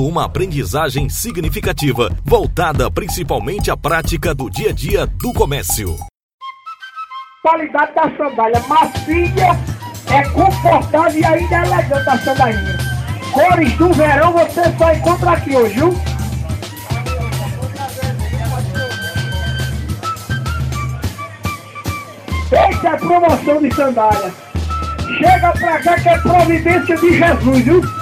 uma 0.00 0.24
aprendizagem 0.24 1.08
significativa 1.08 2.10
voltada 2.24 2.90
principalmente 2.90 3.70
à 3.70 3.76
prática 3.76 4.34
do 4.34 4.48
dia 4.48 4.70
a 4.70 4.72
dia 4.72 5.06
do 5.06 5.32
comércio. 5.32 5.96
Qualidade 7.42 7.94
da 7.94 8.16
sandália 8.16 8.60
macia, 8.68 9.82
é 10.08 10.22
confortável 10.28 11.20
e 11.20 11.24
ainda 11.24 11.56
é 11.56 11.66
elegante 11.66 12.08
a 12.08 12.18
sandalinha. 12.18 12.78
Cores 13.32 13.72
do 13.74 13.92
verão 13.92 14.32
você 14.32 14.62
só 14.78 14.92
encontra 14.92 15.30
aqui 15.32 15.56
hoje, 15.56 15.74
viu? 15.74 15.94
Essa 22.52 22.88
é 22.88 22.96
promoção 22.96 23.62
de 23.62 23.74
sandália. 23.74 24.32
Chega 25.18 25.52
pra 25.52 25.82
cá 25.82 26.00
que 26.00 26.08
é 26.08 26.18
providência 26.18 26.96
de 26.96 27.18
Jesus, 27.18 27.64
viu? 27.64 28.01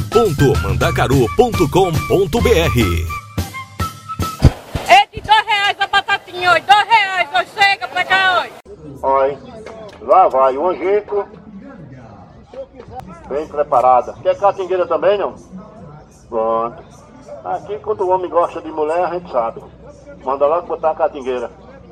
www.mandacaru.com.br. 0.11 2.79
É 4.89 5.05
de 5.07 5.21
dois 5.21 5.45
reais 5.45 5.77
a 5.79 5.87
batatinha 5.87 6.51
hoje, 6.51 6.65
dois 6.67 6.85
reais, 6.85 7.29
hoje 7.33 7.47
chega 7.57 7.87
pra 7.87 8.03
cá 8.03 8.41
hoje. 8.41 8.51
Olha, 9.01 9.37
lá 10.01 10.27
vai 10.27 10.57
o 10.57 10.67
angico. 10.67 11.25
Bem 13.29 13.47
preparada. 13.47 14.11
Quer 14.21 14.37
catingueira 14.37 14.85
também, 14.85 15.17
não? 15.17 15.33
Pronto. 16.27 16.83
Aqui, 17.45 17.79
quando 17.79 18.01
o 18.01 18.09
homem 18.09 18.29
gosta 18.29 18.61
de 18.61 18.69
mulher, 18.69 19.05
a 19.05 19.13
gente 19.13 19.31
sabe. 19.31 19.63
Manda 20.25 20.45
logo 20.45 20.67
botar 20.67 20.91
a 20.91 20.95
catingueira. 20.95 21.49